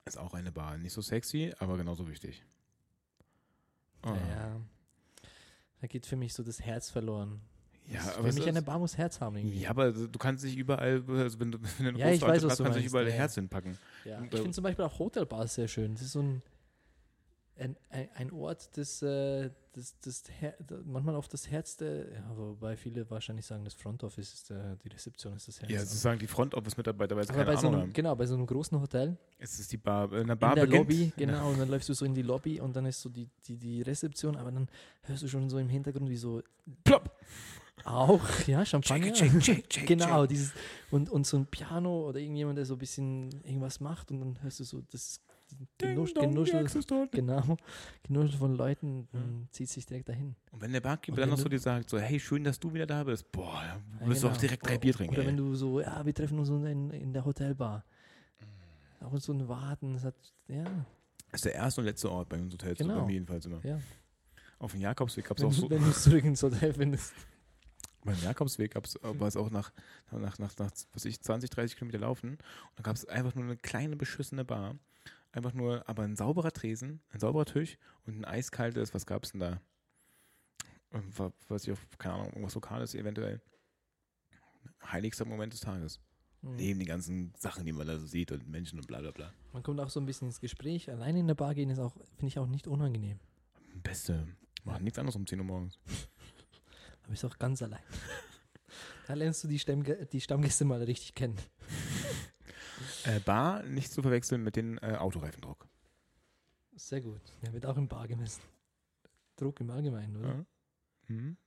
[0.05, 0.77] Ist auch eine Bar.
[0.77, 2.43] Nicht so sexy, aber genauso wichtig.
[4.03, 4.09] Oh.
[4.09, 4.59] Ja.
[5.81, 7.41] Da geht für mich so das Herz verloren.
[7.91, 9.61] Ja, Das- aber es mich ist- eine Bar muss Herz haben irgendwie.
[9.61, 12.43] Ja, aber du kannst dich überall, also wenn du, wenn du eine Ja, ich weiß,
[12.43, 13.15] hast, du kannst du dich überall ja, ja.
[13.17, 13.77] Herz hinpacken.
[14.05, 15.93] Ja, ich finde zum Beispiel auch Hotelbars sehr schön.
[15.95, 16.41] Das ist so ein,
[17.57, 17.75] ein,
[18.15, 23.09] ein, Ort, das, äh, das, das, Her manchmal auf das Herz der, ja, wobei viele
[23.09, 25.69] wahrscheinlich sagen, das Front Office ist der, die Rezeption ist das Herz.
[25.69, 27.93] Ja, sozusagen die Front Office-Mitarbeiter, weil sie aber keine bei so Ahnung einem, haben.
[27.93, 30.65] genau, bei so einem großen Hotel, Es ist die Bar, äh, eine Bar in der
[30.67, 30.89] beginnt.
[30.89, 33.27] Lobby, genau, und dann läufst du so in die Lobby und dann ist so die,
[33.45, 34.69] die, die Rezeption, aber dann
[35.03, 36.41] hörst du schon so im Hintergrund wie so,
[36.85, 37.11] Plopp.
[37.85, 39.13] Auch, ja, Champagner.
[39.13, 40.51] Check, check, check, Genau, dieses
[40.91, 44.41] und, und so ein Piano oder irgendjemand, der so ein bisschen irgendwas macht und dann
[44.41, 45.21] hörst du so das
[45.79, 46.67] Genusch, Genuschel,
[47.11, 47.57] genau,
[48.03, 50.35] Genuschel von Leuten dann zieht sich direkt dahin.
[50.51, 52.59] Und wenn der Barkeeper dann wenn noch du- so dir sagt, so, hey, schön, dass
[52.59, 54.41] du wieder da bist, boah, Ja, du willst doch genau.
[54.41, 55.15] direkt drei Bier trinken.
[55.15, 55.37] Oder wenn ey.
[55.41, 57.83] du so, ja, wir treffen uns in, in der Hotelbar.
[59.01, 59.05] Mm.
[59.05, 60.13] Auch so ein Warten, das hat,
[60.49, 60.63] ja,
[61.31, 62.99] Das ist der erste und letzte Ort bei uns Hotels, so Genau.
[62.99, 63.59] bei mir jedenfalls immer.
[63.65, 63.79] ja.
[64.59, 66.73] Auf dem Jakobsweg gab es Wenn, auch du- so, wenn du es zurück ins Hotel
[66.73, 67.13] findest.
[68.03, 69.71] Beim Jakobsweg gab's, äh, war es auch nach,
[70.11, 72.39] nach, nach, nach was ich, 20, 30 Kilometer laufen und
[72.77, 74.75] da gab es einfach nur eine kleine beschissene Bar.
[75.31, 79.31] Einfach nur, aber ein sauberer Tresen, ein sauberer Tisch und ein eiskaltes, was gab es
[79.31, 79.61] denn da?
[80.91, 83.39] Ähm, wa- Was ich auf, keine Ahnung, irgendwas Lokales eventuell.
[84.83, 85.99] Heiligster Moment des Tages.
[86.41, 86.55] Mhm.
[86.55, 89.31] Neben die ganzen Sachen, die man da so sieht und Menschen und bla bla bla.
[89.53, 90.89] Man kommt auch so ein bisschen ins Gespräch.
[90.89, 93.19] Alleine in der Bar gehen ist auch, finde ich auch nicht unangenehm.
[93.83, 94.27] Beste.
[94.63, 95.77] Machen nichts anderes um 10 Uhr morgens.
[97.09, 97.81] Aber ist auch ganz allein.
[99.07, 101.35] Da lernst du die, Stammgä die Stammgäste mal richtig kennen.
[103.03, 105.67] Äh, Bar nicht zu verwechseln mit den äh, Autoreifendruck.
[106.75, 107.19] Sehr gut.
[107.41, 108.43] Der wird auch im Bar gemessen.
[109.37, 110.27] Druck im Allgemeinen, oder?
[110.27, 110.45] Ja.
[111.07, 111.37] Mhm.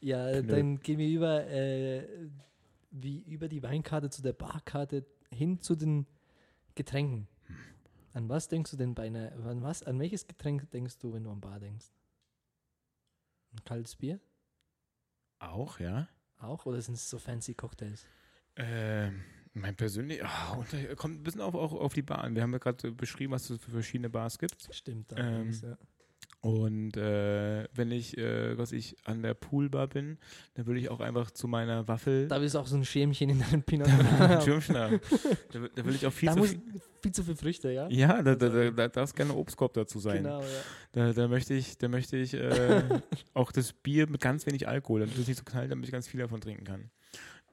[0.00, 0.42] Ja, Nö.
[0.44, 2.06] dann gehen wir über, äh,
[2.92, 6.06] wie über die Weinkarte zu der Barkarte hin zu den
[6.76, 7.26] Getränken.
[7.48, 7.56] Hm.
[8.12, 11.24] An was denkst du denn bei einer, an was, an welches Getränk denkst du, wenn
[11.24, 11.86] du an Bar denkst?
[13.54, 14.20] Ein kaltes Bier?
[15.38, 16.08] Auch, ja.
[16.38, 16.66] Auch?
[16.66, 18.06] Oder sind es so fancy Cocktails?
[18.56, 22.34] Ähm, mein persönlich, ah, und, äh, kommt ein bisschen auf, auch auf die Bar an.
[22.34, 24.68] Wir haben ja gerade beschrieben, was es für verschiedene Bars gibt.
[24.74, 25.12] Stimmt.
[25.12, 25.78] Ähm, allerdings, ja.
[26.44, 30.18] Und äh, wenn ich, äh, was ich an der Poolbar bin,
[30.52, 32.28] dann würde ich auch einfach zu meiner Waffel.
[32.28, 34.42] Da willst du auch so ein Schämchen in deinem Pinot ein haben.
[34.42, 35.00] Schirmchen haben.
[35.52, 36.60] Da, will- da will ich auch viel Da zu muss viel.
[37.02, 37.88] viel zu viel Früchte, ja?
[37.88, 40.22] Ja, da, da, da, da darf gerne Obstkorb dazu sein.
[40.22, 40.46] Genau, ja.
[40.92, 42.82] Da, da möchte ich, da möchte ich äh,
[43.32, 46.08] auch das Bier mit ganz wenig Alkohol, damit es nicht so knallt, damit ich ganz
[46.08, 46.90] viel davon trinken kann.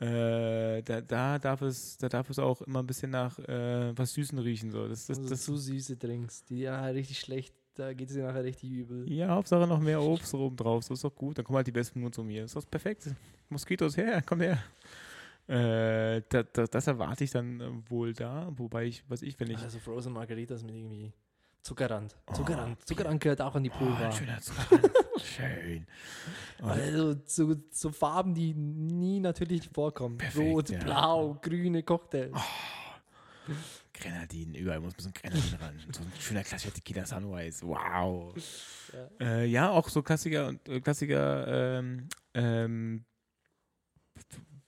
[0.05, 4.13] Äh, da, da, darf es, da darf es auch immer ein bisschen nach äh, was
[4.15, 4.71] Süßen riechen.
[4.71, 4.87] So.
[4.87, 8.23] Das, das, Also das, zu süße Drinks, die ja richtig schlecht, da geht es dir
[8.23, 9.11] nachher richtig übel.
[9.11, 10.83] ja, Hauptsache noch mehr Obst oben drauf.
[10.83, 11.37] So ist doch gut.
[11.37, 12.43] Dann kommen halt die besten nur zu mir.
[12.43, 13.09] Das ist doch perfekt.
[13.49, 14.57] Moskitos her, komm her.
[15.47, 18.47] Äh, da, da, das erwarte ich dann äh, wohl da.
[18.55, 19.57] Wobei ich, was ich, wenn ich.
[19.57, 21.11] Also Frozen Margaritas mit irgendwie
[21.63, 22.15] Zuckerrand.
[22.27, 22.87] Oh, Zuckerrand.
[22.87, 24.05] Zuckerrand gehört auch an die Oh, Poolbar.
[24.05, 24.91] ein schöner Zuckerrand.
[25.21, 25.85] Schön.
[26.61, 30.17] Oh, Also so, so Farben, die nie natürlich vorkommen.
[30.17, 30.79] Perfekt, Rot, ja.
[30.79, 32.31] blau, grüne Cocktails.
[34.01, 35.79] Grenadin, überall muss ein bisschen Grenadin ran.
[35.91, 37.65] So ein schöner klassischer Tequila Sunrise.
[37.65, 38.33] Wow.
[38.91, 39.25] Ja.
[39.25, 41.77] Äh, ja, auch so Klassiker und äh, Klassiker.
[41.79, 43.05] Ähm, ähm,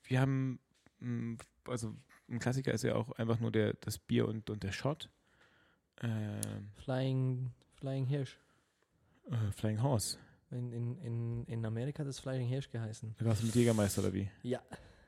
[0.04, 0.60] wir haben,
[1.00, 1.96] mh, also
[2.30, 5.10] ein Klassiker ist ja auch einfach nur der, das Bier und, und der Shot.
[6.02, 8.38] Ähm, Flying, Flying Hirsch.
[9.30, 10.18] äh, Flying Horse.
[10.52, 13.16] In, in, in, in Amerika hat das Flying Hirsch geheißen.
[13.18, 14.30] Da warst du mit Jägermeister oder wie?
[14.44, 14.62] Ja.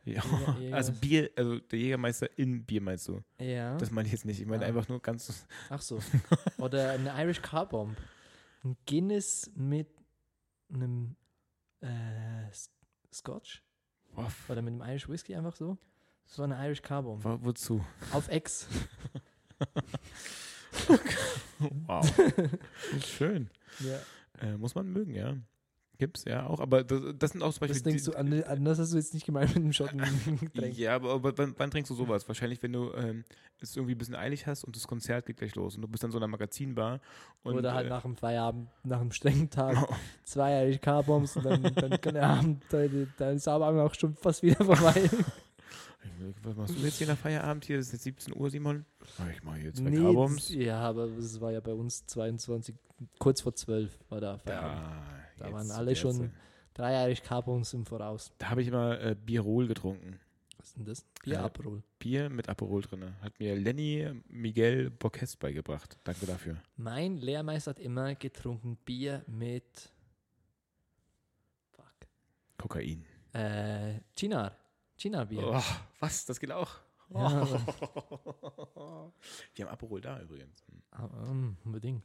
[0.06, 0.22] Ja.
[0.60, 3.22] Jäger- Also Bier, also der Jägermeister in Bier meinst du?
[3.40, 3.76] Ja.
[3.78, 4.40] Das meine ich jetzt nicht.
[4.40, 4.68] Ich meine Ah.
[4.68, 5.46] einfach nur ganz.
[5.70, 6.00] Ach so.
[6.58, 7.98] Oder eine Irish Car Bomb.
[8.64, 9.88] Ein Guinness mit
[10.74, 11.16] einem
[11.82, 11.88] äh,
[13.14, 13.64] Scotch.
[14.14, 14.34] Wow.
[14.50, 15.78] Oder mit einem Irish Whisky einfach so.
[16.28, 17.24] Das war eine Irish Car Bomb.
[17.24, 17.86] Wo- Wozu?
[18.14, 18.68] Auf Ex.
[21.88, 22.06] Wow.
[23.00, 23.50] Schön.
[23.80, 24.00] ja.
[24.46, 25.36] Äh, muss man mögen, ja.
[25.98, 27.76] Gibt's ja auch, aber das, das sind auch zum Beispiel.
[27.78, 30.52] Was denkst die- du an, an das hast du jetzt nicht gemeint mit dem Schottengetränk.
[30.78, 32.28] Ja, aber, aber wann, wann trinkst du sowas?
[32.28, 33.24] Wahrscheinlich, wenn du ähm,
[33.62, 36.04] es irgendwie ein bisschen eilig hast und das Konzert geht gleich los und du bist
[36.04, 37.00] dann so in einer Magazinbar.
[37.44, 39.78] Und, Oder halt äh, nach dem Feierabend, nach einem strengen Tag,
[40.26, 43.80] zwei Irish Car Bombs und dann, dann kann der Abend, dann, dann ist der Abend
[43.80, 45.10] auch schon fast wieder vorbei.
[46.44, 47.66] Was machst du jetzt hier nach Feierabend?
[47.66, 48.86] Hier ist jetzt 17 Uhr, Simon.
[49.18, 50.48] Ah, Ich mache hier zwei Nee, Carbombs.
[50.48, 52.76] das- ja, aber es war ja bei uns 22,
[53.20, 54.82] kurz vor 12 war da Feierabend.
[55.38, 56.30] Da, waren jetzt alle jetzt, schon- äh,
[56.74, 58.34] Drei Bombs im Voraus.
[58.38, 60.20] Da habe ich immer äh, Bierol getrunken.
[60.58, 61.06] Was ist denn das?
[61.24, 61.46] Bier Ja.
[61.46, 61.82] Aperol.
[62.00, 63.14] Bier mit Aperol drin.
[63.22, 65.98] Hat mir Lenny Miguel Borges beigebracht.
[66.04, 66.58] Danke dafür.
[66.76, 69.90] Mein Lehrmeister hat immer getrunken Bier mit
[71.72, 71.86] fuck,
[72.58, 73.06] Kokain.
[73.34, 74.58] äh, Chinar.
[74.98, 75.48] Chinar-Bier.
[75.48, 75.62] Oh,
[76.00, 76.26] was?
[76.26, 76.72] Das geht auch?
[77.10, 77.46] Ja.
[79.56, 80.64] Wir haben Aperol da übrigens.
[80.92, 82.04] Ah, ähm, unbedingt.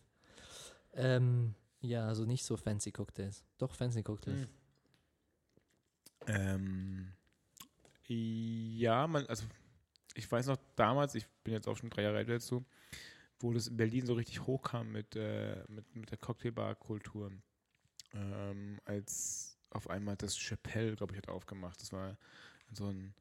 [0.92, 3.44] Ähm, ja, also nicht so fancy Cocktails.
[3.58, 4.40] Doch fancy Cocktails.
[4.40, 4.48] Hm.
[6.26, 7.12] Ähm,
[8.06, 9.44] ja, man, also
[10.14, 12.64] ich weiß noch damals, ich bin jetzt auch schon drei Jahre als du,
[13.38, 17.32] wo das in Berlin so richtig hochkam mit, äh, mit, mit der Cocktailbar-Kultur.
[18.12, 21.80] Ähm, als auf einmal das Chapelle, glaube ich, hat aufgemacht.
[21.80, 22.18] Das war
[22.72, 23.14] so ein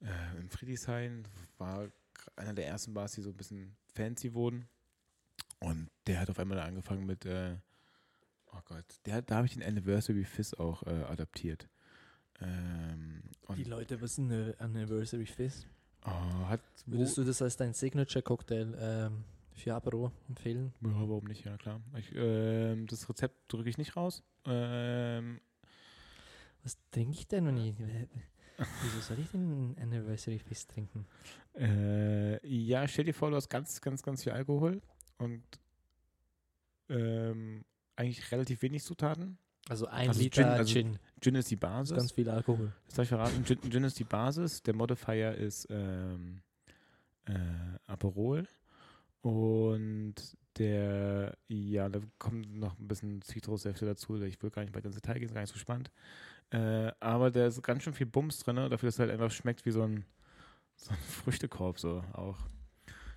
[0.00, 1.88] äh, in Friedrichshain, war
[2.36, 4.68] einer der ersten Bars, die so ein bisschen fancy wurden.
[5.60, 7.56] Und der hat auf einmal angefangen mit, äh,
[8.52, 11.68] oh Gott, der, da habe ich den Anniversary Fizz auch äh, adaptiert.
[12.40, 13.22] Ähm,
[13.56, 15.66] Die Leute wissen eine Anniversary Fizz.
[16.04, 16.10] oh,
[16.48, 20.72] hat, Würdest du das als dein Signature Cocktail ähm, für Apero empfehlen?
[20.80, 21.44] Ja, warum nicht?
[21.44, 21.80] Ja, klar.
[21.96, 24.22] Ich, ähm, das Rezept drücke ich nicht raus.
[24.44, 25.40] Ähm,
[26.62, 27.74] Was trinke ich denn noch nie?
[28.82, 31.06] Wieso soll ich denn Anniversary Fizz trinken?
[31.56, 34.80] äh, ja, stell dir vor, du hast ganz, ganz, ganz viel Alkohol
[35.18, 35.42] und
[36.88, 37.64] ähm,
[37.98, 39.38] eigentlich relativ wenig Zutaten.
[39.68, 40.98] Also ein Also Liter Gin, also Gin.
[41.20, 41.96] Gin ist die Basis.
[41.96, 42.72] Ganz viel Alkohol.
[42.86, 43.44] Das soll ich verraten.
[43.44, 44.62] Gin, Gin ist die Basis.
[44.62, 46.40] Der Modifier ist ähm,
[47.26, 47.34] äh,
[47.86, 48.46] Aperol.
[49.20, 50.14] Und
[50.56, 54.20] der, ja, da kommt noch ein bisschen Zitrussäfte dazu.
[54.22, 55.90] Ich will gar nicht weiter ins Detail gehen, ist gar nicht so spannend.
[56.50, 58.68] Äh, aber da ist ganz schön viel Bums drin, ne?
[58.68, 60.04] dafür, dass es halt einfach schmeckt wie so ein,
[60.76, 62.38] so ein Früchtekorb, so auch.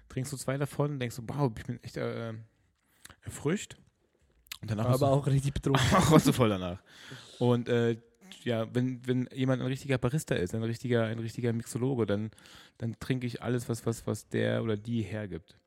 [0.09, 2.33] Trinkst du zwei davon und denkst so, wow, ich bin echt äh,
[3.21, 3.77] erfrischt.
[4.61, 5.81] Danach du- Aber auch richtig betrunken.
[5.91, 6.81] Ach, was du voll danach.
[7.39, 7.97] Und äh,
[8.43, 12.31] ja, wenn, wenn jemand ein richtiger Barista ist, ein richtiger, ein richtiger Mixologe, dann,
[12.77, 15.57] dann trinke ich alles, was, was, was der oder die hergibt.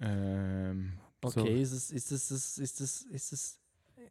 [0.00, 0.92] Ähm,
[1.24, 1.40] so.
[1.40, 3.60] Okay, ist es, ist es, ist es, ist es, ist es,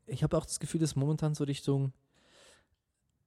[0.06, 1.94] ich habe auch das Gefühl, dass momentan so Richtung,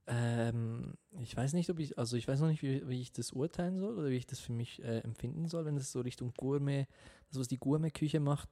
[0.06, 3.32] ähm, ich weiß nicht, ob ich, also ich weiß noch nicht, wie, wie ich das
[3.32, 6.32] urteilen soll oder wie ich das für mich äh, empfinden soll, wenn es so Richtung
[6.36, 6.86] Gourmet,
[7.28, 8.48] das was die Gourmet-Küche macht,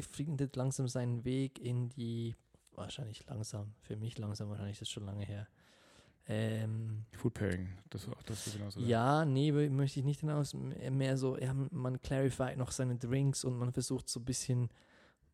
[0.00, 2.34] findet langsam seinen Weg in die,
[2.74, 5.46] wahrscheinlich langsam, für mich langsam, wahrscheinlich ist das schon lange her,
[6.28, 8.80] Ähm, Food Pairing, das auch das, oder?
[8.84, 10.54] ja, nee, möchte ich nicht hinaus.
[10.54, 14.68] M- Mehr so, ja, man clarified noch seine Drinks und man versucht so ein bisschen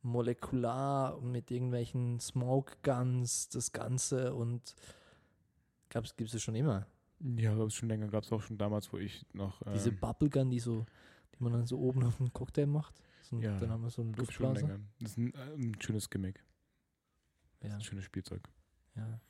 [0.03, 4.74] molekular mit irgendwelchen Smoke Guns das Ganze und
[5.88, 6.86] gab's, gibt's es schon immer.
[7.36, 9.62] Ja, gab es schon länger, gab es auch schon damals, wo ich noch.
[9.72, 10.84] Diese ähm, Bubble Gun, die so,
[11.34, 13.01] die man dann so oben auf den Cocktail macht.
[13.22, 14.80] So, Ja, dann haben wir so einen Luftblaser.
[15.00, 16.42] Das ist ein, äh, ein schönes Gimmick,
[17.62, 18.42] Ja, ein schönes Spielzeug.
[18.96, 19.20] ja.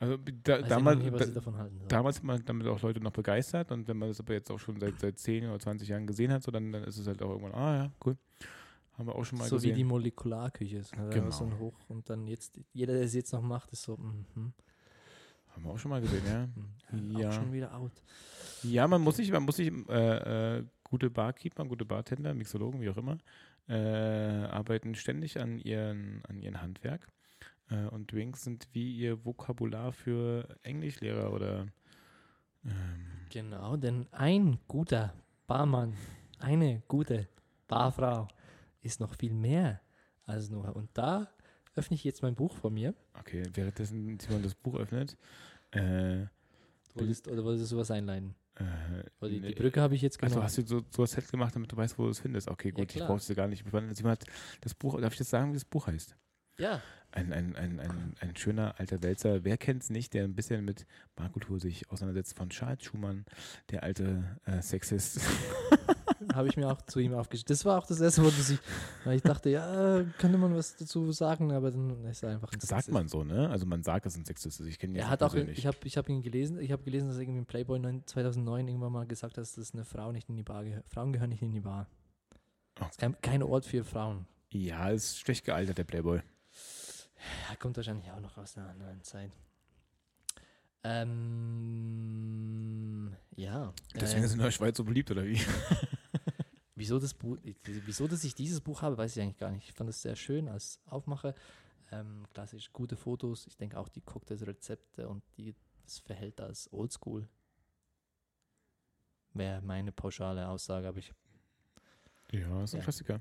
[0.00, 1.40] Also da, damals, nicht, da,
[1.88, 4.58] damals hat man damit auch Leute noch begeistert und wenn man das aber jetzt auch
[4.58, 7.22] schon seit, seit 10 oder 20 Jahren gesehen hat, so dann, dann ist es halt
[7.22, 8.16] auch irgendwann, ah ja, cool.
[8.92, 9.76] Haben wir auch schon mal so wie gesehen.
[9.76, 10.96] die Molekularküche ist.
[10.96, 11.08] Ne?
[11.10, 11.30] Genau.
[11.30, 14.52] So ein Hoch und dann jetzt, jeder, der es jetzt noch macht, ist so, mhm.
[15.48, 16.46] Haben wir auch schon mal gesehen, ja.
[16.92, 17.18] mhm.
[17.18, 17.28] Ja.
[17.28, 17.92] Auch schon wieder out.
[18.62, 22.90] Ja, man muss sich, man muss sich äh, äh, gute Barkeeper, gute Bartender, Mixologen, wie
[22.90, 23.18] auch immer,
[23.68, 27.06] äh, arbeiten ständig an ihren, an ihren Handwerk.
[27.70, 31.66] Äh, und Drinks sind wie ihr Vokabular für Englischlehrer oder
[32.64, 35.12] ähm, Genau, denn ein guter
[35.46, 35.94] Barmann,
[36.38, 37.28] eine gute
[37.66, 38.28] Barfrau
[38.80, 39.80] ist noch viel mehr
[40.24, 40.74] als nur.
[40.74, 41.28] Und da
[41.74, 42.94] öffne ich jetzt mein Buch vor mir.
[43.18, 45.16] okay, währenddessen Simon das Buch öffnet.
[45.72, 46.26] Äh,
[46.94, 48.34] Du wolltest, oder wolltest du was einleiten?
[48.58, 50.44] Äh, die, die nee, Brücke habe ich jetzt Also genommen.
[50.44, 52.48] hast du so, so was Set gemacht, damit du weißt, wo du es findest.
[52.48, 53.08] Okay, Ja, gut, ich klar.
[53.08, 53.64] brauche es gar nicht.
[53.72, 54.24] Hat
[54.60, 56.16] das Buch, darf ich das sagen, wie das Buch heißt?
[56.58, 56.82] ja,
[57.12, 59.44] Ein, ein, ein, ein, ein schöner alter Wälzer.
[59.44, 60.86] Wer kennt es nicht, der ein bisschen mit
[61.16, 62.36] Barkultur sich auseinandersetzt?
[62.36, 63.24] Von Charles Schumann,
[63.70, 65.20] der alte äh, Sexist.
[66.34, 67.48] habe ich mir auch zu ihm aufgeschrieben.
[67.48, 68.58] Das war auch das erste das ich,
[69.04, 72.60] weil ich dachte, ja, könnte man was dazu sagen, aber dann ist er einfach ein
[72.60, 72.92] Sagt Sexist.
[72.92, 73.48] man so, ne?
[73.50, 74.66] Also man sagt, es ein Sexist ist.
[74.66, 75.58] Ich kenne ihn Er hat nicht auch, persönlich.
[75.58, 78.06] ich habe ich hab ihn gelesen, ich habe gelesen, dass er irgendwie im Playboy 9
[78.06, 80.88] 2009 irgendwann mal gesagt hat, dass das eine Frau nicht in die Bar gehört.
[80.88, 81.86] Frauen gehören nicht in die Bar.
[82.32, 82.34] Oh.
[82.80, 84.26] Das ist kein, kein Ort für Frauen.
[84.50, 86.20] ja, ist schlecht gealtert, der Playboy.
[87.50, 89.32] Er kommt wahrscheinlich auch noch aus einer anderen Zeit.
[91.78, 93.72] Ähm, ja.
[93.94, 95.40] Deswegen äh, ist er in der Schweiz so beliebt, oder wie?
[96.78, 99.68] wieso, das Buch, wieso, dass ich dieses Buch habe, weiß ich eigentlich gar nicht.
[99.68, 101.34] Ich fand es sehr schön als Aufmacher.
[101.90, 103.46] Ähm, klassisch gute Fotos.
[103.46, 105.54] Ich denke auch die Cocktailrezepte und die,
[105.84, 107.28] das verhält als Oldschool.
[109.34, 111.12] Wäre meine pauschale Aussage, aber ich
[112.30, 112.82] Ja, ist ein Ja.
[112.84, 113.20] Klassiker.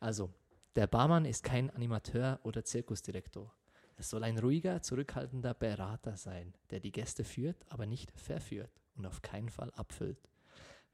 [0.00, 0.32] Also,
[0.76, 3.52] der Barmann ist kein Animateur oder Zirkusdirektor.
[3.96, 9.06] Es soll ein ruhiger, zurückhaltender Berater sein, der die Gäste führt, aber nicht verführt und
[9.06, 10.28] auf keinen Fall abfüllt.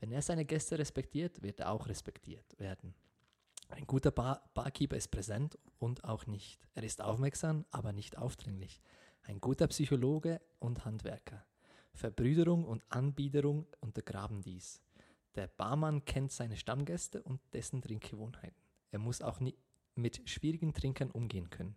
[0.04, 2.94] Wenn er seine Gäste respektiert, wird er auch respektiert werden.
[3.70, 6.60] Ein guter Bar Barkeeper ist präsent und auch nicht.
[6.74, 8.82] Er ist aufmerksam, aber nicht aufdringlich.
[9.22, 11.46] Ein guter Psychologe und Handwerker.
[11.94, 14.82] Verbrüderung und Anbiederung untergraben dies.
[15.36, 18.62] Der Barmann kennt seine Stammgäste und dessen Trinkgewohnheiten.
[18.90, 19.40] Er muss auch
[19.94, 21.76] mit schwierigen Trinkern umgehen können.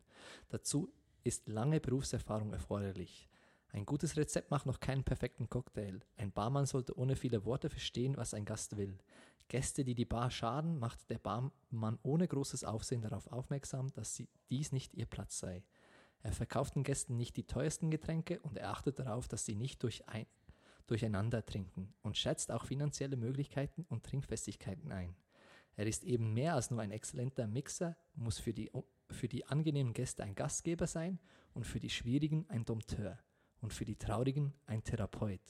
[0.49, 0.91] Dazu
[1.23, 3.30] ist lange Berufserfahrung erforderlich.
[3.74, 5.99] Ein gutes Rezept macht noch keinen perfekten Cocktail.
[6.15, 8.97] Ein Barmann sollte ohne viele Worte verstehen, was ein Gast will.
[9.49, 14.30] Gäste, die die Bar schaden, macht der Barmann ohne großes Aufsehen darauf aufmerksam, dass sie,
[14.49, 15.63] dies nicht ihr Platz sei.
[16.22, 19.84] Er verkauft den Gästen nicht die teuersten Getränke und er achtet darauf, dass sie nicht
[19.84, 20.26] durch ein,
[20.88, 25.15] durcheinander trinken und schätzt auch finanzielle Möglichkeiten und Trinkfestigkeiten ein.
[25.76, 28.72] Er ist eben mehr als nur ein exzellenter Mixer, muss für die,
[29.11, 31.20] für die angenehmen Gäste ein Gastgeber sein
[31.53, 33.20] und für die schwierigen ein Dompteur
[33.62, 35.41] und für die traurigen ein Therapeut.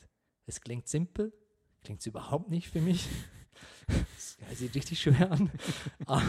[0.45, 1.33] Es klingt simpel,
[1.81, 3.07] klingt es überhaupt nicht für mich.
[3.87, 5.51] Hört sich richtig schwer an.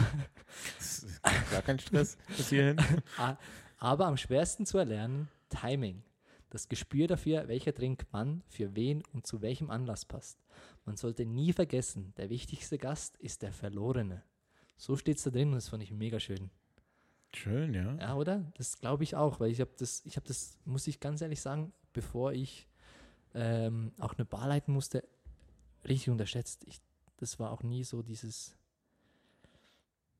[1.51, 2.77] Gar kein Stress bis hierhin.
[3.17, 3.37] Ah,
[3.77, 6.03] Aber am schwersten zu erlernen, Timing.
[6.49, 10.39] Das Gespür dafür, welcher Drink wann, für wen und zu welchem Anlass passt.
[10.85, 14.23] Man sollte nie vergessen, der wichtigste Gast ist der Verlorene.
[14.75, 16.49] So steht es da drin und das fand ich mega schön.
[17.33, 17.95] Schön, ja.
[17.95, 18.51] Ja, oder?
[18.55, 21.41] Das glaube ich auch, weil ich habe das, ich habe das, muss ich ganz ehrlich
[21.41, 22.67] sagen, bevor ich
[23.33, 25.03] ähm, auch eine Bar leiten musste,
[25.87, 26.63] richtig unterschätzt.
[26.65, 26.81] Ich,
[27.17, 28.55] das war auch nie so dieses.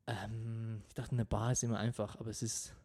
[0.08, 2.76] Ähm, ich dachte, eine Bar ist immer einfach, aber es ist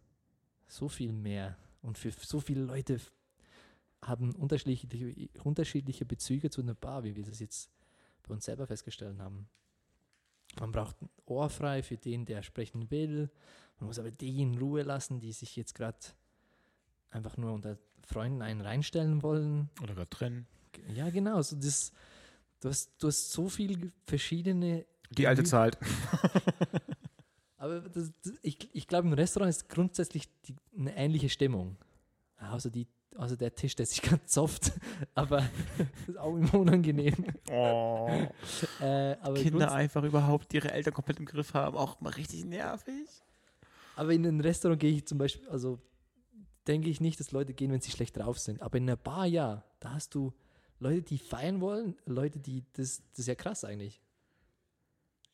[0.66, 1.56] so viel mehr.
[1.82, 2.98] Und für so viele Leute
[4.02, 7.70] haben unterschiedliche, unterschiedliche Bezüge zu einer Bar, wie wir das jetzt
[8.26, 9.48] bei uns selber festgestellt haben.
[10.60, 13.30] Man braucht ein Ohr frei für den, der sprechen will.
[13.78, 15.98] Man muss aber die in Ruhe lassen, die sich jetzt gerade
[17.10, 19.70] einfach nur unter Freunden einen reinstellen wollen.
[19.82, 20.46] Oder gerade trennen.
[20.94, 21.40] Ja, genau.
[21.42, 21.92] So das,
[22.60, 24.84] du, hast, du hast so viele verschiedene.
[25.10, 25.78] Die alte Gemü- Zeit.
[27.56, 31.76] Aber das, das, ich, ich glaube, im Restaurant ist grundsätzlich die, eine ähnliche Stimmung.
[32.38, 34.72] Außer, die, außer der Tisch, der sich ganz soft,
[35.14, 35.48] aber
[36.06, 37.14] ist auch immer unangenehm.
[37.50, 38.10] Oh.
[38.80, 43.08] Äh, Kinder einfach überhaupt ihre Eltern komplett im Griff haben, auch mal richtig nervig.
[43.96, 45.80] Aber in ein Restaurant gehe ich zum Beispiel, also
[46.66, 48.62] denke ich nicht, dass Leute gehen, wenn sie schlecht drauf sind.
[48.62, 50.32] Aber in einer Bar, ja, da hast du
[50.78, 54.00] Leute, die feiern wollen, Leute, die, das, das ist ja krass eigentlich.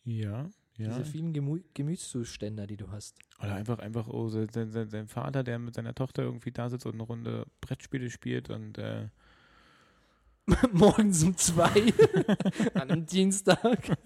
[0.04, 0.88] Ja, ja.
[0.88, 3.18] Diese vielen Gemü Gemütszustände, die du hast.
[3.38, 6.86] Oder einfach, einfach oh, sein, sein, sein Vater, der mit seiner Tochter irgendwie da sitzt
[6.86, 9.08] und eine Runde Brettspiele spielt und äh,
[10.72, 11.92] Morgens um zwei
[12.74, 13.98] an einem Dienstag.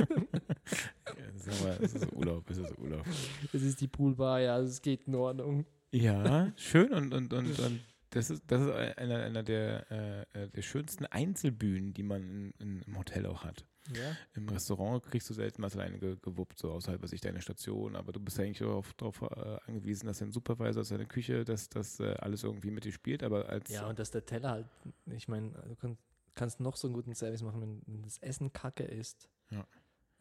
[1.46, 3.04] Mal, es ist Urlaub, es ist Urlaub.
[3.52, 5.66] Das ist die Poolbar, ja, es geht in Ordnung.
[5.92, 7.80] Ja, schön und, und, und, und
[8.10, 12.82] das ist, das ist einer, einer der, äh, der schönsten Einzelbühnen, die man in, in,
[12.82, 13.64] im Hotel auch hat.
[13.92, 14.16] Ja.
[14.34, 17.96] Im Restaurant kriegst du selten was alleine ge gewuppt, so außerhalb, was ich deine Station,
[17.96, 21.68] aber du bbist eigentlich darauf, darauf äh, angewiesen, dass dein Supervisor, dass deine Küche, dass
[21.68, 24.66] das äh, alles irgendwie mit dir spielt, aber als Ja, und dass der Teller halt,
[25.06, 26.00] ich meine, du kannst,
[26.34, 29.28] kannst noch so einen guten Service machen, wenn, wenn das Essen kacke ist.
[29.50, 29.66] Ja.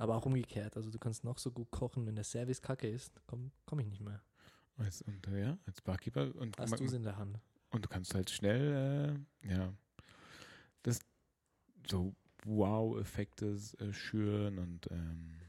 [0.03, 3.21] Aber auch umgekehrt, also du kannst noch so gut kochen, wenn der Service kacke ist,
[3.25, 4.21] komm, komm ich nicht mehr.
[4.77, 7.39] als, und, ja, als Barkeeper und, Hast du es in der Hand.
[7.69, 9.71] und du kannst halt schnell, äh, ja,
[10.81, 10.99] das
[11.87, 15.39] so Wow-Effekte äh, schüren und ähm,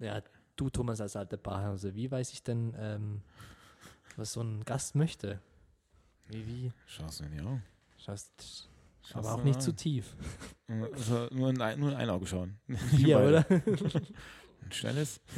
[0.00, 0.20] Ja,
[0.56, 3.22] du Thomas als alter Barhause, wie weiß ich denn, ähm,
[4.16, 5.40] was so ein Gast möchte?
[6.26, 6.72] Wie, wie?
[6.88, 7.62] schaust du in die Augen.
[7.96, 8.68] Schaust,
[9.02, 10.14] Schaust aber du auch nicht zu tief.
[10.68, 12.58] Also nur, in ein, nur in ein Auge schauen.
[12.98, 13.28] Überall.
[13.28, 13.46] oder?
[14.62, 15.20] Ein schnelles.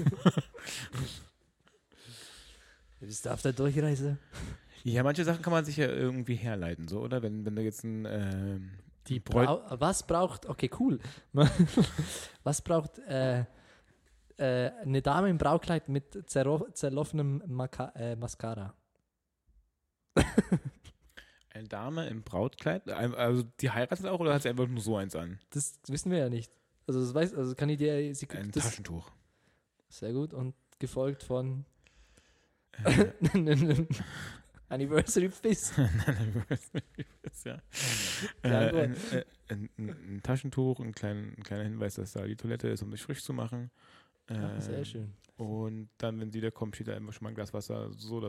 [3.01, 4.19] Bist du auf der Durchreise?
[4.85, 7.23] Ja, manche Sachen kann man sich ja irgendwie herleiten, so, oder?
[7.23, 8.71] Wenn, wenn du jetzt ein ähm,
[9.07, 10.99] Die Brau was braucht, okay, cool.
[12.43, 13.45] was braucht äh,
[14.37, 18.75] äh, eine Dame im Braukleid mit zerlaufenem Maka äh, Mascara?
[21.55, 25.15] Eine Dame im Brautkleid, also die heiratet auch oder hat sie einfach nur so eins
[25.15, 25.39] an?
[25.51, 26.51] Das wissen wir ja nicht.
[26.87, 29.11] Also das weiß, also kann ich dir sie, Ein das, Taschentuch.
[29.89, 31.65] sehr gut und gefolgt von
[32.85, 33.13] Äh,
[34.69, 35.75] Anniversary Fist.
[37.45, 37.59] ja.
[38.43, 42.25] Klar, äh, ein, äh, ein, ein, ein Taschentuch, ein, klein, ein kleiner Hinweis, dass da
[42.25, 43.71] die Toilette ist, um sich frisch zu machen.
[44.29, 45.13] Äh, Ah, sehr schön.
[45.37, 48.21] Und dann, wenn sie wieder kommt, steht da immer schon mal ein Glas Wasser, so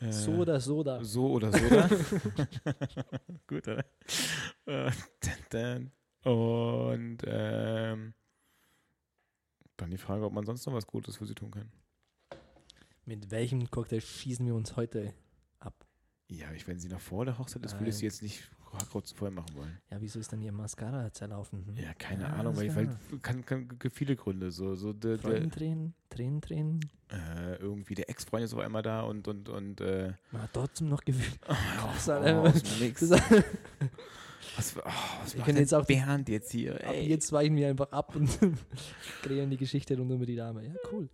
[0.00, 0.12] oder
[0.60, 0.98] so da.
[0.98, 1.04] Äh, Soda, Soda.
[1.04, 1.88] So oder so da.
[3.46, 3.84] Gut, oder?
[6.22, 8.14] Und ähm,
[9.76, 11.70] dann die Frage, ob man sonst noch was Gutes für sie tun kann.
[13.04, 15.14] Mit welchem Cocktail schießen wir uns heute
[15.60, 15.86] ab?
[16.28, 18.50] Ja, ich, wenn sie noch vor der Hochzeit ist, würde ich sie jetzt nicht
[18.90, 19.78] kurz vorher machen wollen.
[19.90, 21.64] Ja, wieso ist dann ihr Mascara zerlaufen?
[21.66, 21.76] Hm?
[21.76, 22.98] Ja, keine Ja, Ahnung, weil, ist weil klar.
[23.22, 24.50] kann, kann viele Gründe.
[24.50, 26.80] So, so der, der, Freudentränen, Tränen, Tränen.
[27.10, 30.88] äh, irgendwie der Ex-Freund ist auf einmal da und und und äh, Man hat trotzdem
[30.88, 31.38] noch Gefühl.
[31.40, 32.40] Krass, Alter.
[32.42, 33.08] aus dem Nix.
[33.08, 33.20] Das,
[34.56, 34.80] Was, oh,
[35.22, 36.80] was Wir können jetzt auch Bernd jetzt hier?
[36.84, 37.08] Ey.
[37.08, 38.38] jetzt weichen wir einfach ab und
[39.22, 40.64] kreieren die Geschichte rund um die Dame.
[40.66, 41.08] Ja, cool.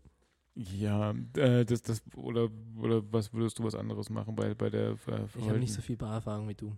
[0.54, 2.48] Ja, äh, das, das, oder,
[2.78, 5.80] oder was würdest du was anderes machen bei, bei der äh, Ich habe nicht so
[5.80, 6.76] viel Barerfahrung wie du.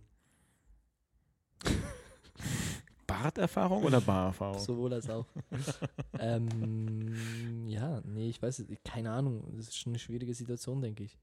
[3.25, 4.59] Barterfahrung oder Barerfahrung?
[4.59, 5.27] Sowohl als auch.
[6.19, 9.45] ähm, ja, nee, ich weiß es, keine Ahnung.
[9.57, 11.19] Das ist schon eine schwierige Situation, denke ich.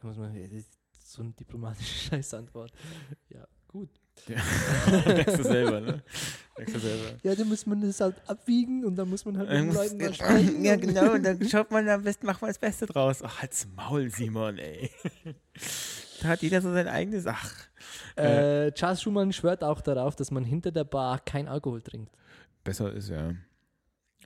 [0.00, 0.32] Da muss man,
[1.04, 2.72] so eine diplomatische Scheißantwort.
[3.30, 3.90] Ja, gut.
[4.28, 6.02] Merkst du selber, ne?
[6.56, 7.18] Merkst du selber.
[7.22, 9.96] Ja, dann muss man das halt abwiegen und dann muss man halt mit den Leuten
[9.96, 10.64] mal ja, sprechen.
[10.64, 13.22] ja, genau, und dann schaut man am besten, macht man das Beste draus.
[13.22, 14.90] Ach, halt's Maul, Simon, ey.
[16.20, 17.52] Da hat jeder so sein eigenes, ach.
[18.16, 22.12] Äh, Charles Schumann schwört auch darauf, dass man hinter der Bar kein Alkohol trinkt.
[22.64, 23.28] Besser ist ja.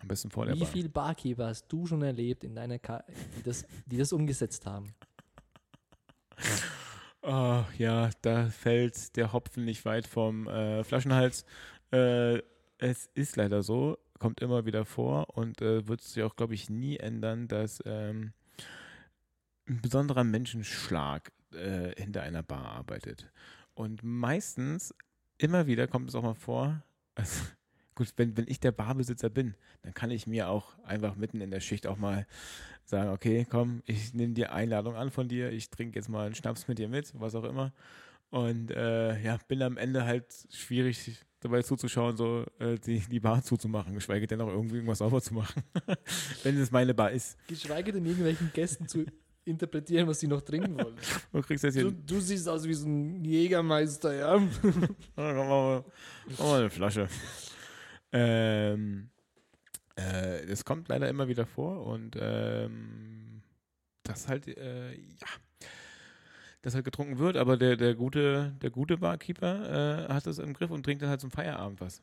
[0.01, 0.69] Am besten vor der Wie Bar.
[0.69, 3.05] viele Barkeeper hast du schon erlebt in deiner Ka
[3.37, 4.95] die das, die das umgesetzt haben?
[7.23, 11.45] Oh, ja, da fällt der Hopfen nicht weit vom äh, Flaschenhals.
[11.93, 12.39] Äh,
[12.79, 16.69] es ist leider so, kommt immer wieder vor und äh, wird sich auch, glaube ich,
[16.69, 18.33] nie ändern, dass ähm,
[19.69, 23.31] ein besonderer Menschenschlag äh, hinter einer Bar arbeitet.
[23.75, 24.95] Und meistens,
[25.39, 26.83] immer wieder kommt es auch mal vor,
[27.15, 27.45] also,
[27.95, 31.51] gut, wenn, wenn ich der Barbesitzer bin, dann kann ich mir auch einfach mitten in
[31.51, 32.27] der Schicht auch mal
[32.85, 36.35] sagen, okay, komm, ich nehme die Einladung an von dir, ich trinke jetzt mal einen
[36.35, 37.73] Schnaps mit dir mit, was auch immer.
[38.31, 43.43] Und äh, ja, bin am Ende halt schwierig dabei zuzuschauen, so äh, die, die Bar
[43.43, 45.63] zuzumachen, geschweige denn auch irgendwie irgendwas sauber zu machen,
[46.43, 47.37] wenn es meine Bar ist.
[47.47, 49.05] Geschweige denn irgendwelchen Gästen zu
[49.45, 50.97] interpretieren, was sie noch trinken wollen.
[51.33, 54.37] Du kriegst jetzt hier, Du, du siehst aus wie so ein Jägermeister, ja.
[54.63, 55.85] Komm, mach mal,
[56.27, 57.09] mach mal eine Flasche.
[58.13, 59.11] Ähm,
[59.97, 63.43] äh, das kommt leider immer wieder vor und ähm,
[64.03, 65.27] das halt, äh, ja,
[66.63, 70.53] dass halt getrunken wird, aber der, der gute, der gute Barkeeper äh, hat das im
[70.55, 72.03] Griff und trinkt dann halt zum Feierabend was.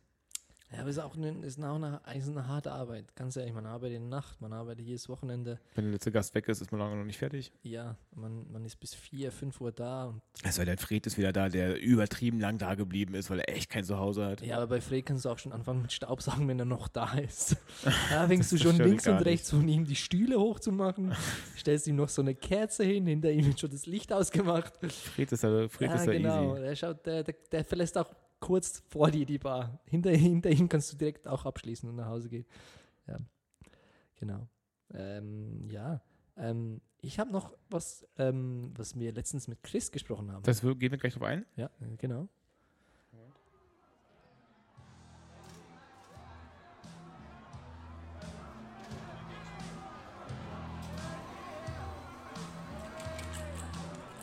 [0.72, 3.16] Ja, aber es ist auch eine, ist auch eine, ist eine harte Arbeit.
[3.16, 5.60] Ganz ehrlich, man arbeitet in der Nacht, man arbeitet jedes Wochenende.
[5.74, 7.52] Wenn der letzte Gast weg ist, ist man lange noch nicht fertig.
[7.64, 10.06] Ja, man, man ist bis 4, 5 Uhr da.
[10.06, 13.50] Und, Also der Fred ist wieder da, der übertrieben lang da geblieben ist, weil er
[13.50, 14.42] echt kein Zuhause hat.
[14.42, 17.14] ja, aber bei Fred kannst du auch schon anfangen mit Staubsaugen, wenn er noch da
[17.14, 17.58] ist.
[18.12, 21.14] Da fängst du schon links und rechts von ihm die Stühle hochzumachen,
[21.58, 24.74] stellst ihm noch so eine Kerze hin, hinter ihm wird schon das Licht ausgemacht.
[24.92, 26.54] Fred ist da, Fred ja, ist da genau.
[26.54, 26.62] easy.
[26.62, 28.14] Der, schaut, der, der, der verlässt auch
[28.50, 29.80] kurz vor dir die Bar.
[29.86, 32.48] Hinter, hinter ihm kannst du direkt auch abschließen und nach Hause gehen.
[33.06, 33.20] Ja,
[34.16, 34.48] genau.
[34.92, 36.02] Ähm, ja,
[36.36, 40.42] ähm, ich habe noch was, ähm, was wir letztens mit Chris gesprochen haben.
[40.42, 41.46] Das wir- gehen wir gleich drauf ein.
[41.58, 42.28] ja, äh, genau.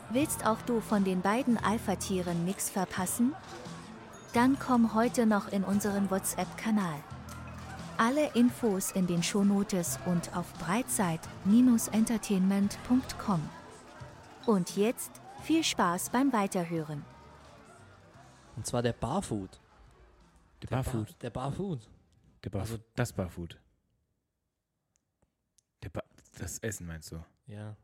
[0.09, 3.33] Willst auch du von den beiden Alpha-Tieren nichts verpassen?
[4.33, 6.99] Dann komm heute noch in unseren WhatsApp-Kanal.
[7.97, 13.49] Alle Infos in den Shownotes und auf brightside-entertainment.com.
[14.45, 15.09] Und jetzt
[15.41, 17.03] viel Spaß beim Weiterhören.
[18.55, 19.59] Und zwar der Barfood.
[20.61, 21.07] Der Der Barfood.
[21.07, 21.89] Bar, der Barfood.
[22.43, 23.59] Der Bar also- das Barfood.
[25.83, 26.03] Der Bar
[26.37, 27.23] das Essen meinst du?
[27.47, 27.75] Ja,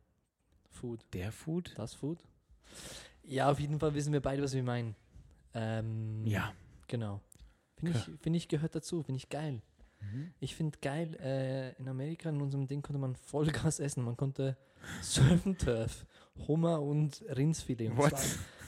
[0.69, 1.03] Food.
[1.13, 1.73] Der Food?
[1.77, 2.23] Das Food?
[3.23, 4.95] Ja, auf jeden Fall wissen wir beide, was wir meinen.
[5.53, 6.53] Ähm, Ja.
[6.87, 7.21] Genau.
[7.77, 9.61] Finde ich, find ich gehört dazu, finde ich geil.
[10.01, 10.33] Mhm.
[10.39, 14.03] Ich finde geil, äh, in Amerika in unserem Ding konnte man Vollgas essen.
[14.03, 14.57] Man konnte
[15.01, 16.05] Surf and Turf,
[16.47, 17.89] Hummer und Rindsfilet.
[17.91, 18.13] Und What?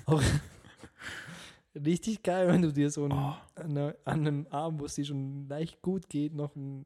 [0.06, 0.22] Auch
[1.76, 3.36] richtig geil, wenn du dir so ein, Oh.
[3.56, 6.86] an, einer- an einem Abend, wo es dir schon leicht gut geht, noch ein,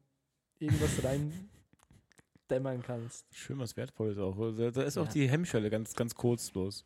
[0.58, 1.32] irgendwas rein
[2.50, 3.24] dämmern kannst.
[3.32, 4.36] Schön was Wertvolles auch.
[4.56, 5.12] Da, da ist auch Ja.
[5.12, 6.84] die Hemmschwelle ganz, ganz kurz bloß.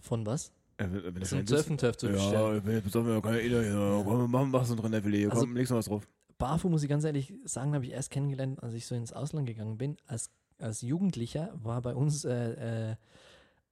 [0.00, 0.52] Von was?
[0.78, 2.54] Äh, wenn- wenn das So ein ein Surf and Turf zu bestellen.
[2.54, 3.68] Ja, bin jetzt ja, keine Idee.
[3.68, 5.26] Ja, komm, mach, mach so ein Rinderfilet.
[5.30, 6.08] Also- Komm, legst noch was drauf.
[6.38, 9.46] Barfu, muss ich ganz ehrlich sagen, habe ich erst kennengelernt, als ich so ins Ausland
[9.48, 9.96] gegangen bin.
[10.06, 12.96] Als, als Jugendlicher war bei uns äh, äh,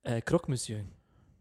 [0.03, 0.85] äh, Croque Monsieur.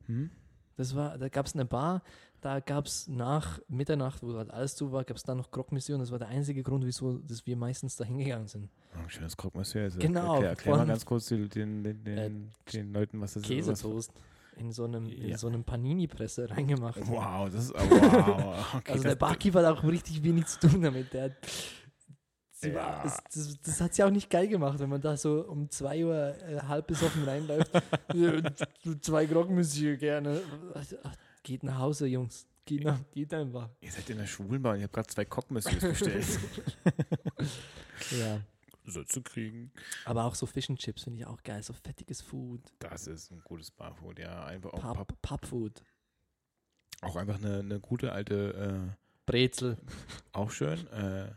[0.06, 0.30] Hm?
[0.78, 2.04] Das war, da gab es eine Bar,
[2.42, 5.74] da gab es nach Mitternacht, wo halt alles zu war, gab es da noch Croque
[5.74, 8.70] Monsieur und das war der einzige Grund, wieso dass wir meistens da hingegangen sind.
[8.96, 9.86] Oh, ein schönes Croque Monsieur.
[9.86, 12.32] Also Genau, Erklär, erklär mal ganz kurz den, den, den, Äh,
[12.72, 13.48] den Leuten, was das ist.
[13.50, 14.12] Käsetoast
[14.58, 15.38] in so einem, in Ja.
[15.38, 17.00] so einem Panini-Presse reingemacht.
[17.08, 17.76] Wow, das ist.
[17.76, 18.76] Oh, wow.
[18.76, 21.14] Okay, also der Barkeeper hat auch richtig wenig zu tun damit.
[21.14, 21.34] Der hat,
[22.64, 23.04] Ja.
[23.04, 26.06] das, das, das hat sie auch nicht geil gemacht, wenn man da so um 2
[26.06, 26.16] Uhr
[26.48, 27.72] äh, halb besoffen reinläuft.
[29.02, 30.42] Zwei Grog Monsieur gerne.
[30.74, 30.86] Ach,
[31.44, 32.48] Geht nach Hause, Jungs.
[32.66, 33.70] Geht, nach, geht einfach.
[33.82, 34.76] Ihr seid in der Schwulenbar.
[34.78, 36.26] Ich habe gerade zwei Monsieurs bestellt.
[38.20, 38.40] Ja.
[38.86, 39.72] So zu kriegen.
[40.06, 41.64] Aber auch so Fish and Chips finde ich auch geil.
[41.64, 42.62] So fettiges Food.
[42.80, 44.20] Das ist ein gutes Barfood.
[44.20, 45.84] Ja, einfach auch, Pub, Pub, Pubfood.
[47.02, 48.94] auch einfach eine, eine gute alte.
[48.94, 49.78] Äh, Brezel.
[50.32, 50.88] Auch schön.
[50.88, 51.34] Äh,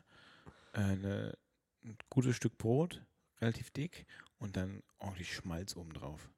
[0.72, 1.36] eine,
[1.84, 3.02] ein gutes Stück Brot,
[3.40, 4.06] relativ dick
[4.38, 6.30] und dann ordentlich Schmalz oben drauf.